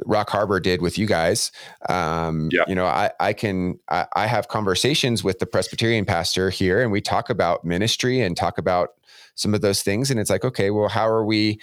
[0.06, 1.52] rock harbor did with you guys
[1.88, 2.64] um yeah.
[2.66, 6.90] you know i i can I, I have conversations with the presbyterian pastor here and
[6.90, 8.90] we talk about ministry and talk about
[9.34, 11.60] some of those things and it's like okay well how are we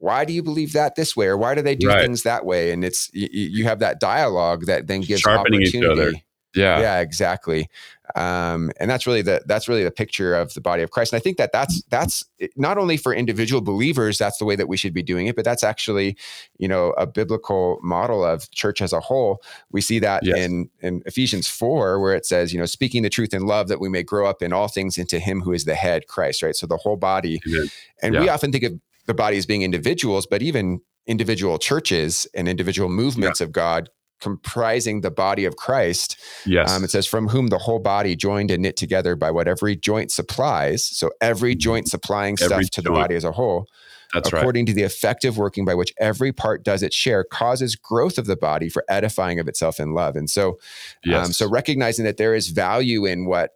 [0.00, 2.02] why do you believe that this way or why do they do right.
[2.02, 6.24] things that way and it's you, you, have that dialogue that then gives Sharpening opportunity
[6.54, 7.68] yeah yeah exactly
[8.16, 11.18] um, and that's really the that's really the picture of the body of christ and
[11.18, 12.24] i think that that's that's
[12.56, 15.44] not only for individual believers that's the way that we should be doing it but
[15.44, 16.16] that's actually
[16.58, 20.38] you know a biblical model of church as a whole we see that yes.
[20.38, 23.80] in in ephesians 4 where it says you know speaking the truth in love that
[23.80, 26.56] we may grow up in all things into him who is the head christ right
[26.56, 27.68] so the whole body Amen.
[28.02, 28.20] and yeah.
[28.20, 28.72] we often think of
[29.06, 33.44] the body as being individuals but even individual churches and individual movements yeah.
[33.44, 33.90] of god
[34.20, 36.16] comprising the body of Christ.
[36.46, 36.70] Yes.
[36.70, 39.76] Um, it says, from whom the whole body joined and knit together by what every
[39.76, 40.84] joint supplies.
[40.84, 41.60] So every mm-hmm.
[41.60, 43.66] joint supplying every stuff to the body as a whole.
[44.14, 44.68] That's according right.
[44.68, 48.36] to the effective working by which every part does its share, causes growth of the
[48.36, 50.16] body for edifying of itself in love.
[50.16, 50.58] And so,
[51.04, 51.26] yes.
[51.26, 53.50] um, so recognizing that there is value in what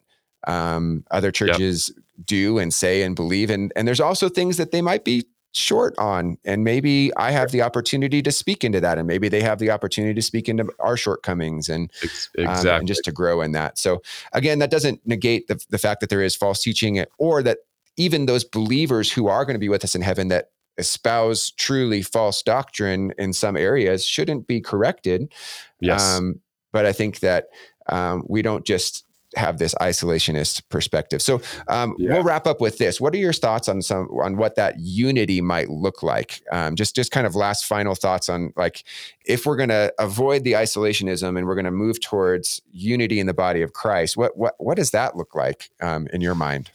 [0.46, 2.26] um, other churches yep.
[2.26, 5.24] do and say and believe, and and there's also things that they might be
[5.54, 9.42] short on and maybe i have the opportunity to speak into that and maybe they
[9.42, 12.70] have the opportunity to speak into our shortcomings and, exactly.
[12.70, 13.78] um, and just to grow in that.
[13.78, 17.58] So again that doesn't negate the, the fact that there is false teaching or that
[17.96, 22.00] even those believers who are going to be with us in heaven that espouse truly
[22.00, 25.32] false doctrine in some areas shouldn't be corrected.
[25.80, 26.02] Yes.
[26.02, 26.40] Um,
[26.72, 27.48] but i think that
[27.88, 29.04] um, we don't just
[29.36, 31.22] have this isolationist perspective.
[31.22, 32.12] So um, yeah.
[32.12, 33.00] we'll wrap up with this.
[33.00, 36.42] What are your thoughts on some on what that unity might look like?
[36.52, 38.84] Um, just just kind of last final thoughts on like
[39.24, 43.26] if we're going to avoid the isolationism and we're going to move towards unity in
[43.26, 44.16] the body of Christ.
[44.16, 46.70] What what what does that look like um, in your mind?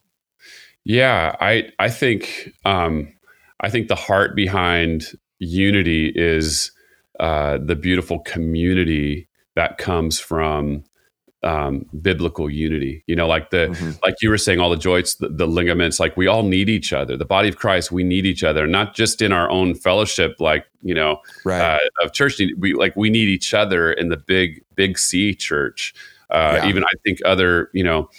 [0.84, 3.14] Yeah, I I think um,
[3.60, 6.72] I think the heart behind unity is
[7.20, 10.84] uh, the beautiful community that comes from
[11.48, 13.04] um, biblical unity.
[13.08, 13.92] You know, like the mm-hmm.
[14.04, 15.98] like you were saying, all the joints, the, the, ligaments.
[15.98, 17.16] Like we all need each other.
[17.16, 20.66] The body of Christ, we need each other, not just in our own fellowship, like
[20.84, 21.62] you know, right.
[21.62, 22.42] uh, of church.
[22.58, 25.94] We like we need each other in the big big C church.
[26.30, 26.68] Uh, yeah.
[26.68, 28.10] Even I think other you know.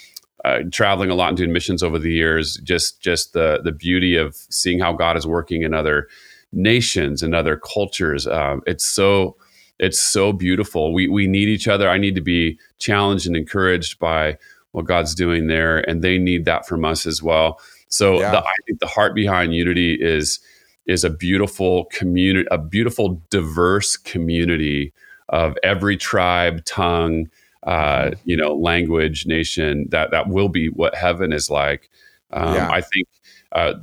[0.45, 4.15] Uh, traveling a lot and doing missions over the years, just just the the beauty
[4.15, 6.07] of seeing how God is working in other
[6.53, 8.25] nations and other cultures.
[8.25, 9.35] Um, it's so
[9.79, 10.93] it's so beautiful.
[10.93, 11.89] We we need each other.
[11.89, 14.37] I need to be challenged and encouraged by
[14.71, 17.59] what God's doing there, and they need that from us as well.
[17.87, 18.31] So yeah.
[18.31, 20.39] the, I think the heart behind unity is
[20.85, 24.93] is a beautiful community, a beautiful diverse community
[25.29, 27.29] of every tribe, tongue,
[27.63, 27.75] uh,
[28.09, 28.29] Mm-hmm.
[28.29, 29.87] you know, language, nation.
[29.89, 31.89] That that will be what heaven is like.
[32.31, 32.69] Um, Yeah.
[32.69, 33.07] I think.
[33.51, 33.73] Uh,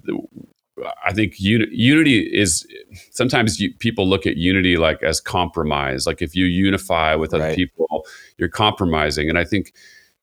[1.05, 2.67] I think uni- unity is
[3.11, 6.07] sometimes you, people look at unity like as compromise.
[6.07, 7.57] Like if you unify with other Right.
[7.57, 8.07] people,
[8.39, 9.73] you're compromising, and I think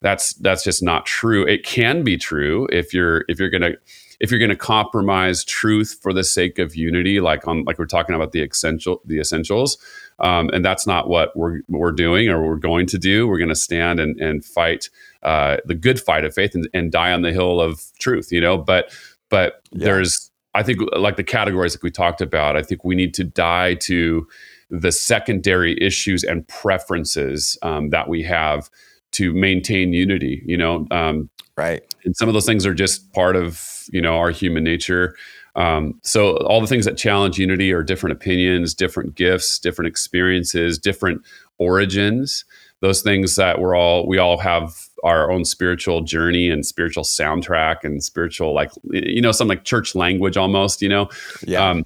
[0.02, 1.46] that's that's just not true.
[1.48, 3.72] It can be true if you're if you're gonna
[4.20, 8.14] if you're gonna compromise truth for the sake of unity, like on like we're talking
[8.16, 9.78] about the essential the essentials,
[10.20, 13.28] um, and that's not what we're we're doing or we're going to do.
[13.28, 14.90] We're going to stand and and fight
[15.24, 18.32] uh, the good fight of faith and, and die on the hill of truth.
[18.32, 18.92] You know, but
[19.30, 19.86] but Yeah.
[19.86, 23.24] there's I think like the categories like we talked about, I think we need to
[23.24, 24.28] die to
[24.70, 28.70] the secondary issues and preferences um, that we have
[29.14, 30.44] to maintain unity.
[30.46, 31.84] You know, um, Right.
[32.04, 35.16] and some of those things are just part of you know our human nature.
[35.56, 40.80] Um, so all the things that challenge unity are different opinions, different gifts, different experiences,
[40.80, 41.22] different
[41.60, 42.44] origins.
[42.82, 47.84] Those things that we're all we all have our own spiritual journey and spiritual soundtrack
[47.84, 51.10] and spiritual like you know some like church language almost you know
[51.46, 51.70] Yeah.
[51.70, 51.86] um,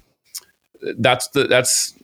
[0.98, 1.94] that's the that's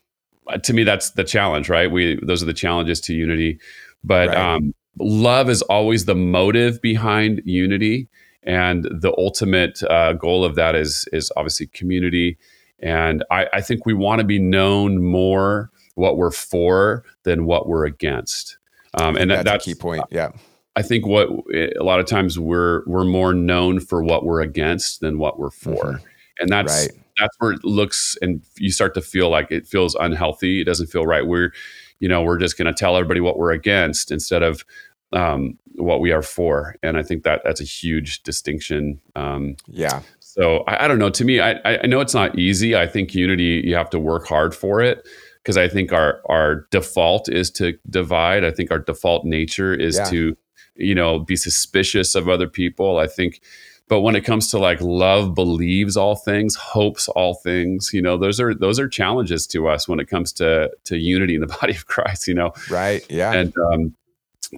[0.63, 3.59] to me that's the challenge right we those are the challenges to unity
[4.03, 4.37] but Right.
[4.37, 8.09] um, love is always the motive behind unity
[8.43, 12.37] and the ultimate uh, goal of that is is obviously community
[12.81, 17.69] and i, I think we want to be known more what we're for than what
[17.69, 18.59] we're against
[18.95, 20.05] um, and that's, that, that's a key point.
[20.11, 20.31] Yeah.
[20.77, 25.01] I think what a lot of times we're we're more known for what we're against
[25.01, 26.01] than what we're for, Mhm.
[26.41, 27.01] and that's Right.
[27.19, 30.61] that's where it looks and you start to feel like it feels unhealthy.
[30.61, 31.27] It doesn't feel right.
[31.27, 31.53] We're
[32.01, 34.65] you know we're just going to tell everybody what we're against instead of
[35.13, 39.01] um, what we are for, and I think that that's a huge distinction.
[39.15, 40.01] Um, Yeah.
[40.19, 41.09] so I, I don't know.
[41.11, 42.75] To me, I, I know it's not easy.
[42.75, 45.07] I think unity you have to work hard for it
[45.41, 48.43] because I think our our default is to divide.
[48.45, 50.05] I think our default nature is Yeah.
[50.11, 50.37] to
[50.77, 52.99] you know be suspicious of other people.
[52.99, 53.41] I think.
[53.87, 58.17] But when it comes to like love believes all things, hopes all things, you know,
[58.17, 61.47] those are those are challenges to us when it comes to to unity in the
[61.61, 63.05] body of Christ, you know Right.
[63.11, 63.33] Yeah.
[63.35, 63.95] and um,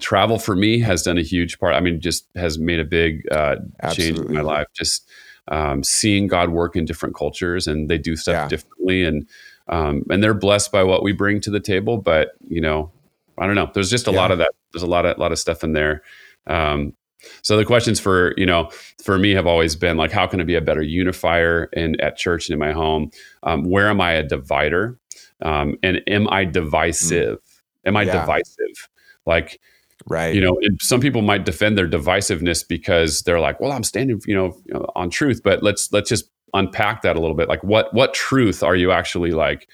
[0.01, 1.73] travel for me has done a huge part.
[1.73, 3.57] I mean, just has made a big uh,
[3.91, 4.67] change in my life.
[4.73, 5.09] Just
[5.49, 8.47] um, seeing God work in different cultures, and they do stuff Yeah.
[8.47, 9.27] differently, and
[9.67, 11.97] um, and they're blessed by what we bring to the table.
[11.97, 12.91] But you know,
[13.37, 13.69] I don't know.
[13.73, 14.17] There's just a Yeah.
[14.17, 14.51] lot of that.
[14.73, 16.01] There's a lot of lot of stuff in there.
[16.47, 16.93] Um,
[17.41, 18.69] so the questions for you know
[19.03, 22.15] for me have always been like, how can I be a better unifier in at
[22.17, 23.11] church and in my home?
[23.43, 24.97] Um, where am I a divider?
[25.41, 27.39] Um, and am I divisive?
[27.85, 28.07] Am I Mm.
[28.07, 28.19] Yeah.
[28.21, 28.89] divisive?
[29.25, 29.59] Like
[30.07, 30.33] right.
[30.33, 34.21] you know, and some people might defend their divisiveness because they're like, well, I'm standing,
[34.25, 35.41] you know, you know, on truth.
[35.43, 37.49] But let's let's just unpack that a little bit.
[37.49, 39.67] Like, what what truth are you actually like?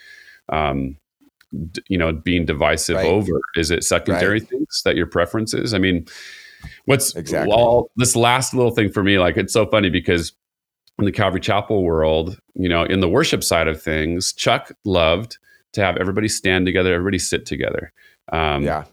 [0.49, 0.97] Um,
[1.87, 3.05] you know, being divisive Right.
[3.05, 3.39] over?
[3.55, 4.49] Is it secondary Right.
[4.49, 5.73] things that your preferences?
[5.73, 6.05] I mean,
[6.85, 7.53] what's Exactly.
[7.53, 10.33] well, this last little thing for me, like it's so funny because
[10.99, 15.37] in the Calvary Chapel world, you know, in the worship side of things, Chuck loved
[15.73, 17.91] to have everybody stand together, everybody sit together.
[18.31, 18.85] Um, yeah.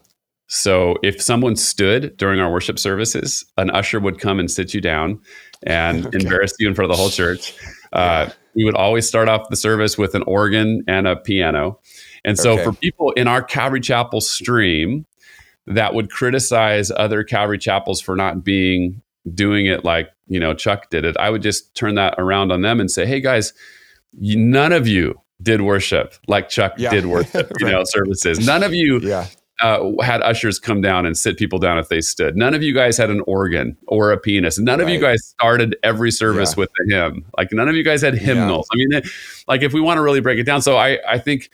[0.47, 4.81] so if someone stood during our worship services, an usher would come and sit you
[4.81, 5.19] down
[5.65, 6.17] and Okay.
[6.19, 7.53] embarrass you in front of the whole church.
[7.93, 11.79] Uh, we would always start off the service with an organ and a piano.
[12.23, 12.63] And so Okay.
[12.63, 15.05] for people in our Calvary Chapel stream
[15.67, 19.01] that would criticize other Calvary Chapels for not being
[19.33, 22.61] doing it like, you know, Chuck did it, I would just turn that around on
[22.61, 23.53] them and say, "Hey guys,
[24.19, 26.89] you, none of you did worship like Chuck Yeah.
[26.91, 27.71] did worship, you Right.
[27.73, 28.45] know, services.
[28.45, 29.27] None of you Yeah.
[29.61, 32.35] uh, had ushers come down and sit people down if they stood.
[32.35, 34.59] None of you guys had an organ or a pianist.
[34.59, 36.61] None of you guys started every service Yeah.
[36.61, 37.25] with a hymn.
[37.37, 38.67] Like none of you guys had hymnals.
[38.73, 39.07] I mean, it-
[39.47, 41.49] like if we want to really break it down, so I I think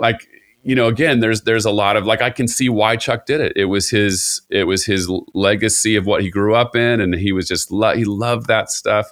[0.00, 0.26] like
[0.62, 3.40] you know again there's there's a lot of like I can see why Chuck did
[3.40, 3.52] it.
[3.56, 7.32] It was his it was his legacy of what he grew up in, and he
[7.32, 9.10] was just lo- he loved that stuff.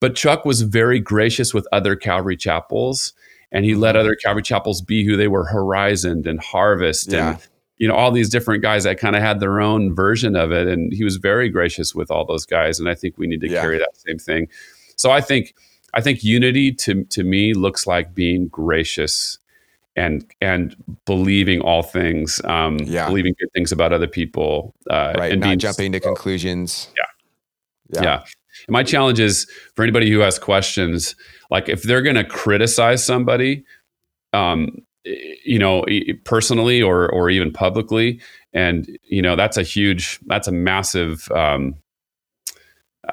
[0.00, 3.12] But Chuck was very gracious with other Calvary chapels,
[3.50, 4.00] and he let mm-hmm.
[4.00, 5.44] other Calvary chapels be who they were.
[5.46, 7.30] Horizon and Harvest, Yeah.
[7.32, 7.38] and
[7.78, 10.68] you know all these different guys that kind of had their own version of it,
[10.68, 12.78] and he was very gracious with all those guys.
[12.78, 13.60] And I think we need to Yeah.
[13.60, 14.48] carry that same thing.
[14.96, 15.54] So I think
[15.94, 19.38] I think unity to to me looks like being gracious
[19.96, 20.76] and and
[21.06, 23.06] believing all things, um, Yeah.
[23.08, 25.32] believing good things about other people, uh, Right.
[25.32, 26.88] and Not being jumping to conclusions.
[27.90, 28.22] yeah.
[28.66, 31.14] And my challenge is for anybody who has questions,
[31.50, 33.64] like if they're going to criticize somebody,
[34.32, 34.78] um,
[35.44, 35.84] you know,
[36.24, 38.20] personally or or even publicly,
[38.52, 41.30] and you know that's a huge, that's a massive.
[41.32, 41.76] Um,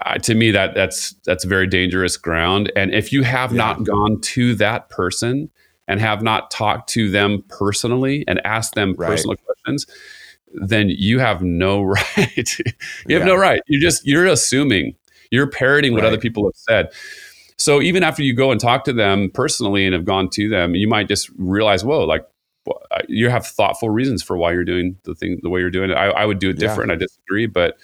[0.05, 2.71] uh, to me, that that's that's very dangerous ground.
[2.75, 3.57] And if you have Yeah.
[3.57, 5.49] not gone to that person
[5.87, 9.09] and have not talked to them personally and asked them Right.
[9.09, 9.85] personal questions,
[10.53, 11.81] then you have no
[12.17, 12.57] right.
[13.07, 13.61] you have no right.
[13.67, 14.95] You just you're assuming.
[15.31, 16.07] You're parroting what right.
[16.07, 16.93] other people have said.
[17.57, 20.75] So even after you go and talk to them personally and have gone to them,
[20.75, 22.25] you might just realize, whoa, like
[22.67, 25.89] uh, you have thoughtful reasons for why you're doing the thing the way you're doing
[25.89, 25.95] it.
[25.95, 26.89] I, I would do it different.
[26.89, 26.95] Yeah.
[26.95, 27.77] I disagree, but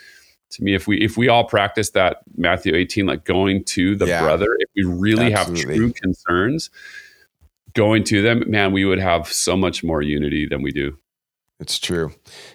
[0.52, 4.08] to me, if we if we all practice that Matthew 18, like going to the
[4.08, 4.22] yeah.
[4.22, 5.62] brother, if we really Absolutely.
[5.66, 6.70] have true concerns,
[7.74, 10.98] going to them, man, we would have so much more unity than we do.
[11.60, 12.12] It's true,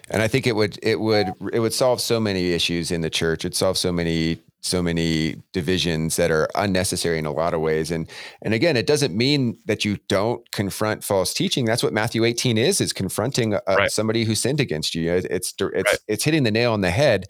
[0.09, 3.09] and I think it would it would it would solve so many issues in the
[3.09, 3.45] church.
[3.45, 7.91] It solve so many so many divisions that are unnecessary in a lot of ways
[7.91, 8.09] and
[8.41, 12.57] and again it doesn't mean that you don't confront false teaching that's what matthew 18
[12.57, 13.91] is is confronting a, right.
[13.91, 15.99] somebody who sinned against you it's it's right.
[16.07, 17.25] it's hitting the nail on the head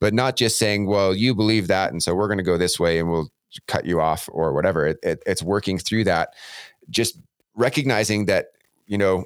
[0.00, 2.80] but not just saying well you believe that and so we're going to go this
[2.80, 3.28] way and we'll
[3.66, 6.30] cut you off or whatever it, it, it's working through that
[6.88, 7.18] just
[7.54, 8.46] recognizing that
[8.86, 9.24] you know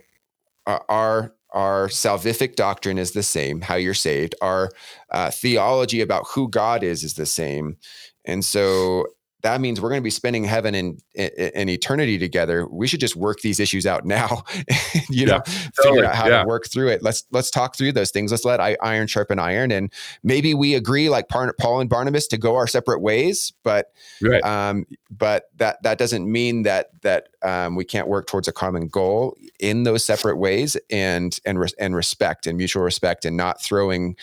[0.66, 4.34] our our salvific doctrine is the same, how you're saved.
[4.42, 4.70] Our
[5.10, 7.76] uh, theology about who God is is the same.
[8.24, 9.06] And so
[9.44, 12.66] that means we're going to be spending heaven and, and eternity together.
[12.66, 14.42] We should just work these issues out now,
[15.10, 15.96] you know, yeah, totally.
[15.96, 16.42] figure out how yeah.
[16.42, 17.02] to work through it.
[17.02, 18.30] Let's, let's talk through those things.
[18.30, 19.70] Let's let iron sharpen iron.
[19.70, 19.92] And
[20.22, 23.92] maybe we agree like Paul and Barnabas to go our separate ways, but,
[24.22, 24.42] right.
[24.44, 28.88] um, but that, that doesn't mean that, that, um, we can't work towards a common
[28.88, 34.16] goal in those separate ways and, and, and respect and mutual respect and not throwing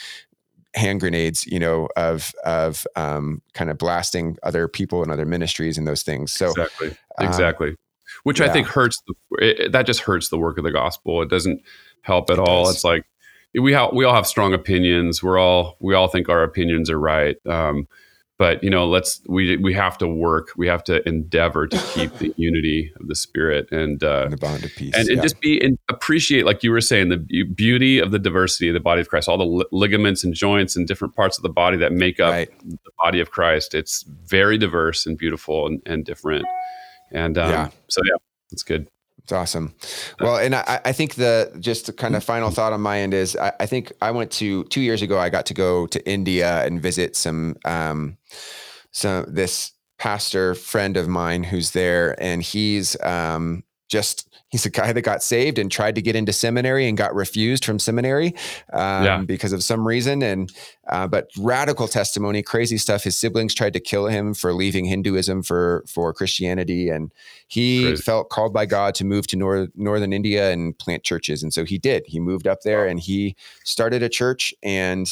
[0.74, 5.78] hand grenades, you know, of of um, kind of blasting other people and other ministries
[5.78, 6.34] and those things.
[6.34, 7.76] So exactly, um, exactly,
[8.24, 8.48] which yeah.
[8.48, 9.02] I think hurts.
[9.08, 11.22] The, it, that just hurts the work of the gospel.
[11.22, 11.62] It doesn't
[12.02, 12.66] help at it all.
[12.66, 12.76] Does.
[12.76, 13.06] It's like
[13.54, 15.22] we ha- we all have strong opinions.
[15.22, 17.38] We're all we all think our opinions are right.
[17.46, 17.88] Um,
[18.42, 22.12] but you know let's we we have to work we have to endeavor to keep
[22.18, 25.22] the unity of the spirit and, uh, and the bond of peace and, and yeah.
[25.22, 27.18] just be and appreciate like you were saying the
[27.54, 30.76] beauty of the diversity of the body of christ all the li- ligaments and joints
[30.76, 32.50] and different parts of the body that make up right.
[32.68, 36.44] the body of christ it's very diverse and beautiful and, and different
[37.12, 37.70] and um, yeah.
[37.90, 38.18] so yeah
[38.52, 38.88] it's good
[39.24, 39.74] it's awesome.
[40.20, 43.14] Well, and I, I think the just the kind of final thought on my end
[43.14, 45.20] is I, I, think I went to two years ago.
[45.20, 48.18] I got to go to India and visit some um,
[48.92, 54.94] some this pastor friend of mine who's there, and he's um, just he's a guy
[54.94, 58.36] that got saved and tried to get into seminary and got refused from seminary
[58.74, 59.22] um, yeah.
[59.26, 60.22] because of some reason.
[60.22, 60.52] And
[60.90, 63.04] uh, but radical testimony crazy stuff.
[63.04, 66.90] His siblings tried to kill him for leaving hinduism for for christianity.
[66.90, 67.12] And
[67.48, 68.04] he Crazy.
[68.04, 71.42] felt called by god to move to nor- northern india and plant churches.
[71.42, 72.04] And so he did.
[72.06, 74.54] He moved up there and he started a church.
[74.62, 75.08] And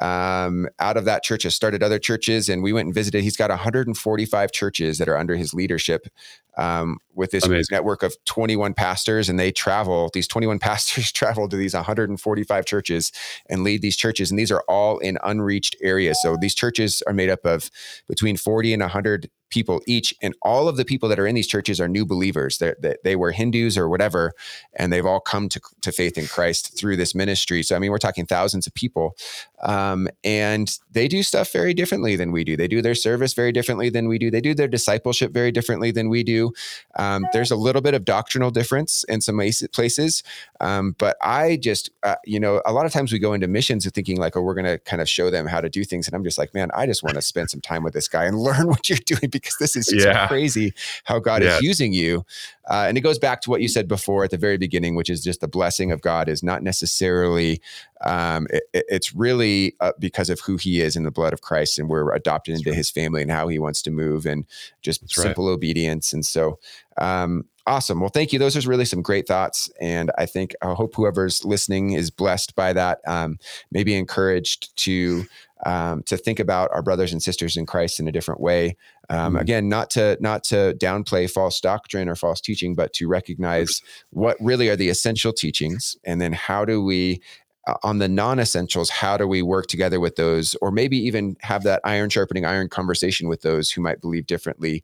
[0.00, 3.36] um, out of that church has started other churches and we went and visited he's
[3.36, 6.08] got 145 churches that are under his leadership
[6.56, 7.74] um, with this Amazing.
[7.74, 13.12] network of 21 pastors and they travel these 21 pastors travel to these 145 churches
[13.50, 17.12] and lead these churches and these are all in unreached areas so these churches are
[17.12, 17.70] made up of
[18.08, 21.46] between 40 and 100 people each and all of the people that are in these
[21.46, 22.58] churches are new believers.
[22.58, 24.32] They, they were hindus or whatever
[24.74, 27.62] and they've all come to, to faith in christ through this ministry.
[27.62, 29.16] So i mean we're talking thousands of people
[29.62, 32.56] um, and they do stuff very differently than we do.
[32.56, 34.28] They do their service very differently than we do.
[34.28, 36.52] They do their discipleship very differently than we do.
[36.96, 39.38] Um, there's a little bit of doctrinal difference in some
[39.72, 40.22] places
[40.60, 43.88] um, but i just uh, you know a lot of times we go into missions
[43.90, 46.14] thinking like oh we're going to kind of show them how to do things and
[46.14, 48.38] i'm just like man i just want to spend some time with this guy and
[48.48, 50.26] learn what you're doing because this is just yeah.
[50.28, 50.72] crazy
[51.04, 51.56] how God yeah.
[51.56, 52.24] is using you.
[52.70, 55.10] Uh, and it goes back to what you said before at the very beginning, which
[55.10, 57.60] is just the blessing of God is not necessarily,
[58.02, 61.78] um, it, it's really uh, because of who he is in the blood of Christ.
[61.78, 62.76] And we're adopted That's into right.
[62.76, 64.46] his family and how he wants to move and
[64.80, 65.54] just That's simple right.
[65.54, 66.12] obedience.
[66.12, 66.58] And so,
[66.96, 68.00] um, Awesome.
[68.00, 68.40] Well, thank you.
[68.40, 69.70] Those are really some great thoughts.
[69.80, 73.38] And I think, I hope whoever's listening is blessed by that, um,
[73.70, 75.24] maybe encouraged to
[75.64, 78.76] um, to think about our brothers and sisters in Christ in a different way.
[79.08, 79.36] Um, mm-hmm.
[79.36, 84.36] Again, not to not to downplay false doctrine or false teaching, but to recognize what
[84.40, 87.20] really are the essential teachings, and then how do we
[87.68, 91.62] uh, on the non-essentials how do we work together with those or maybe even have
[91.62, 94.82] that iron sharpening iron conversation with those who might believe differently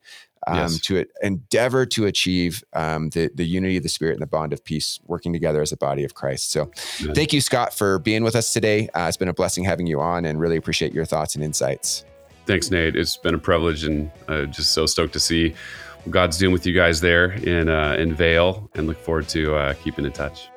[0.48, 0.80] um, yes.
[0.80, 4.64] to endeavor to achieve um, the, the unity of the spirit and the bond of
[4.64, 6.50] peace working together as a body of christ.
[6.50, 6.70] So
[7.14, 8.88] thank you scott for being with us today.
[8.94, 12.04] Uh, it's been a blessing having you on and really appreciate your thoughts and insights.
[12.46, 12.96] Thanks nate.
[12.96, 15.54] It's been a privilege and uh, just so stoked to see
[16.04, 19.54] what god's doing with you guys there in uh, in Vail and look forward to
[19.54, 20.48] uh, keeping in touch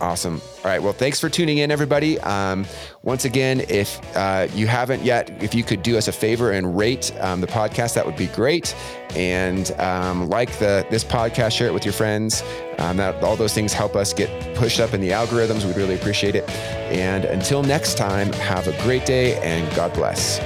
[0.00, 0.40] Awesome.
[0.58, 0.82] All right.
[0.82, 2.20] Well, thanks for tuning in, everybody.
[2.20, 2.66] Um,
[3.02, 6.76] once again, if uh, you haven't yet, if you could do us a favor and
[6.76, 8.76] rate um, the podcast, that would be great.
[9.16, 12.42] And um, like the this podcast, share it with your friends.
[12.78, 15.64] Um, that all those things help us get pushed up in the algorithms.
[15.64, 16.48] We'd really appreciate it.
[16.48, 20.38] And until next time, have a great day and God bless.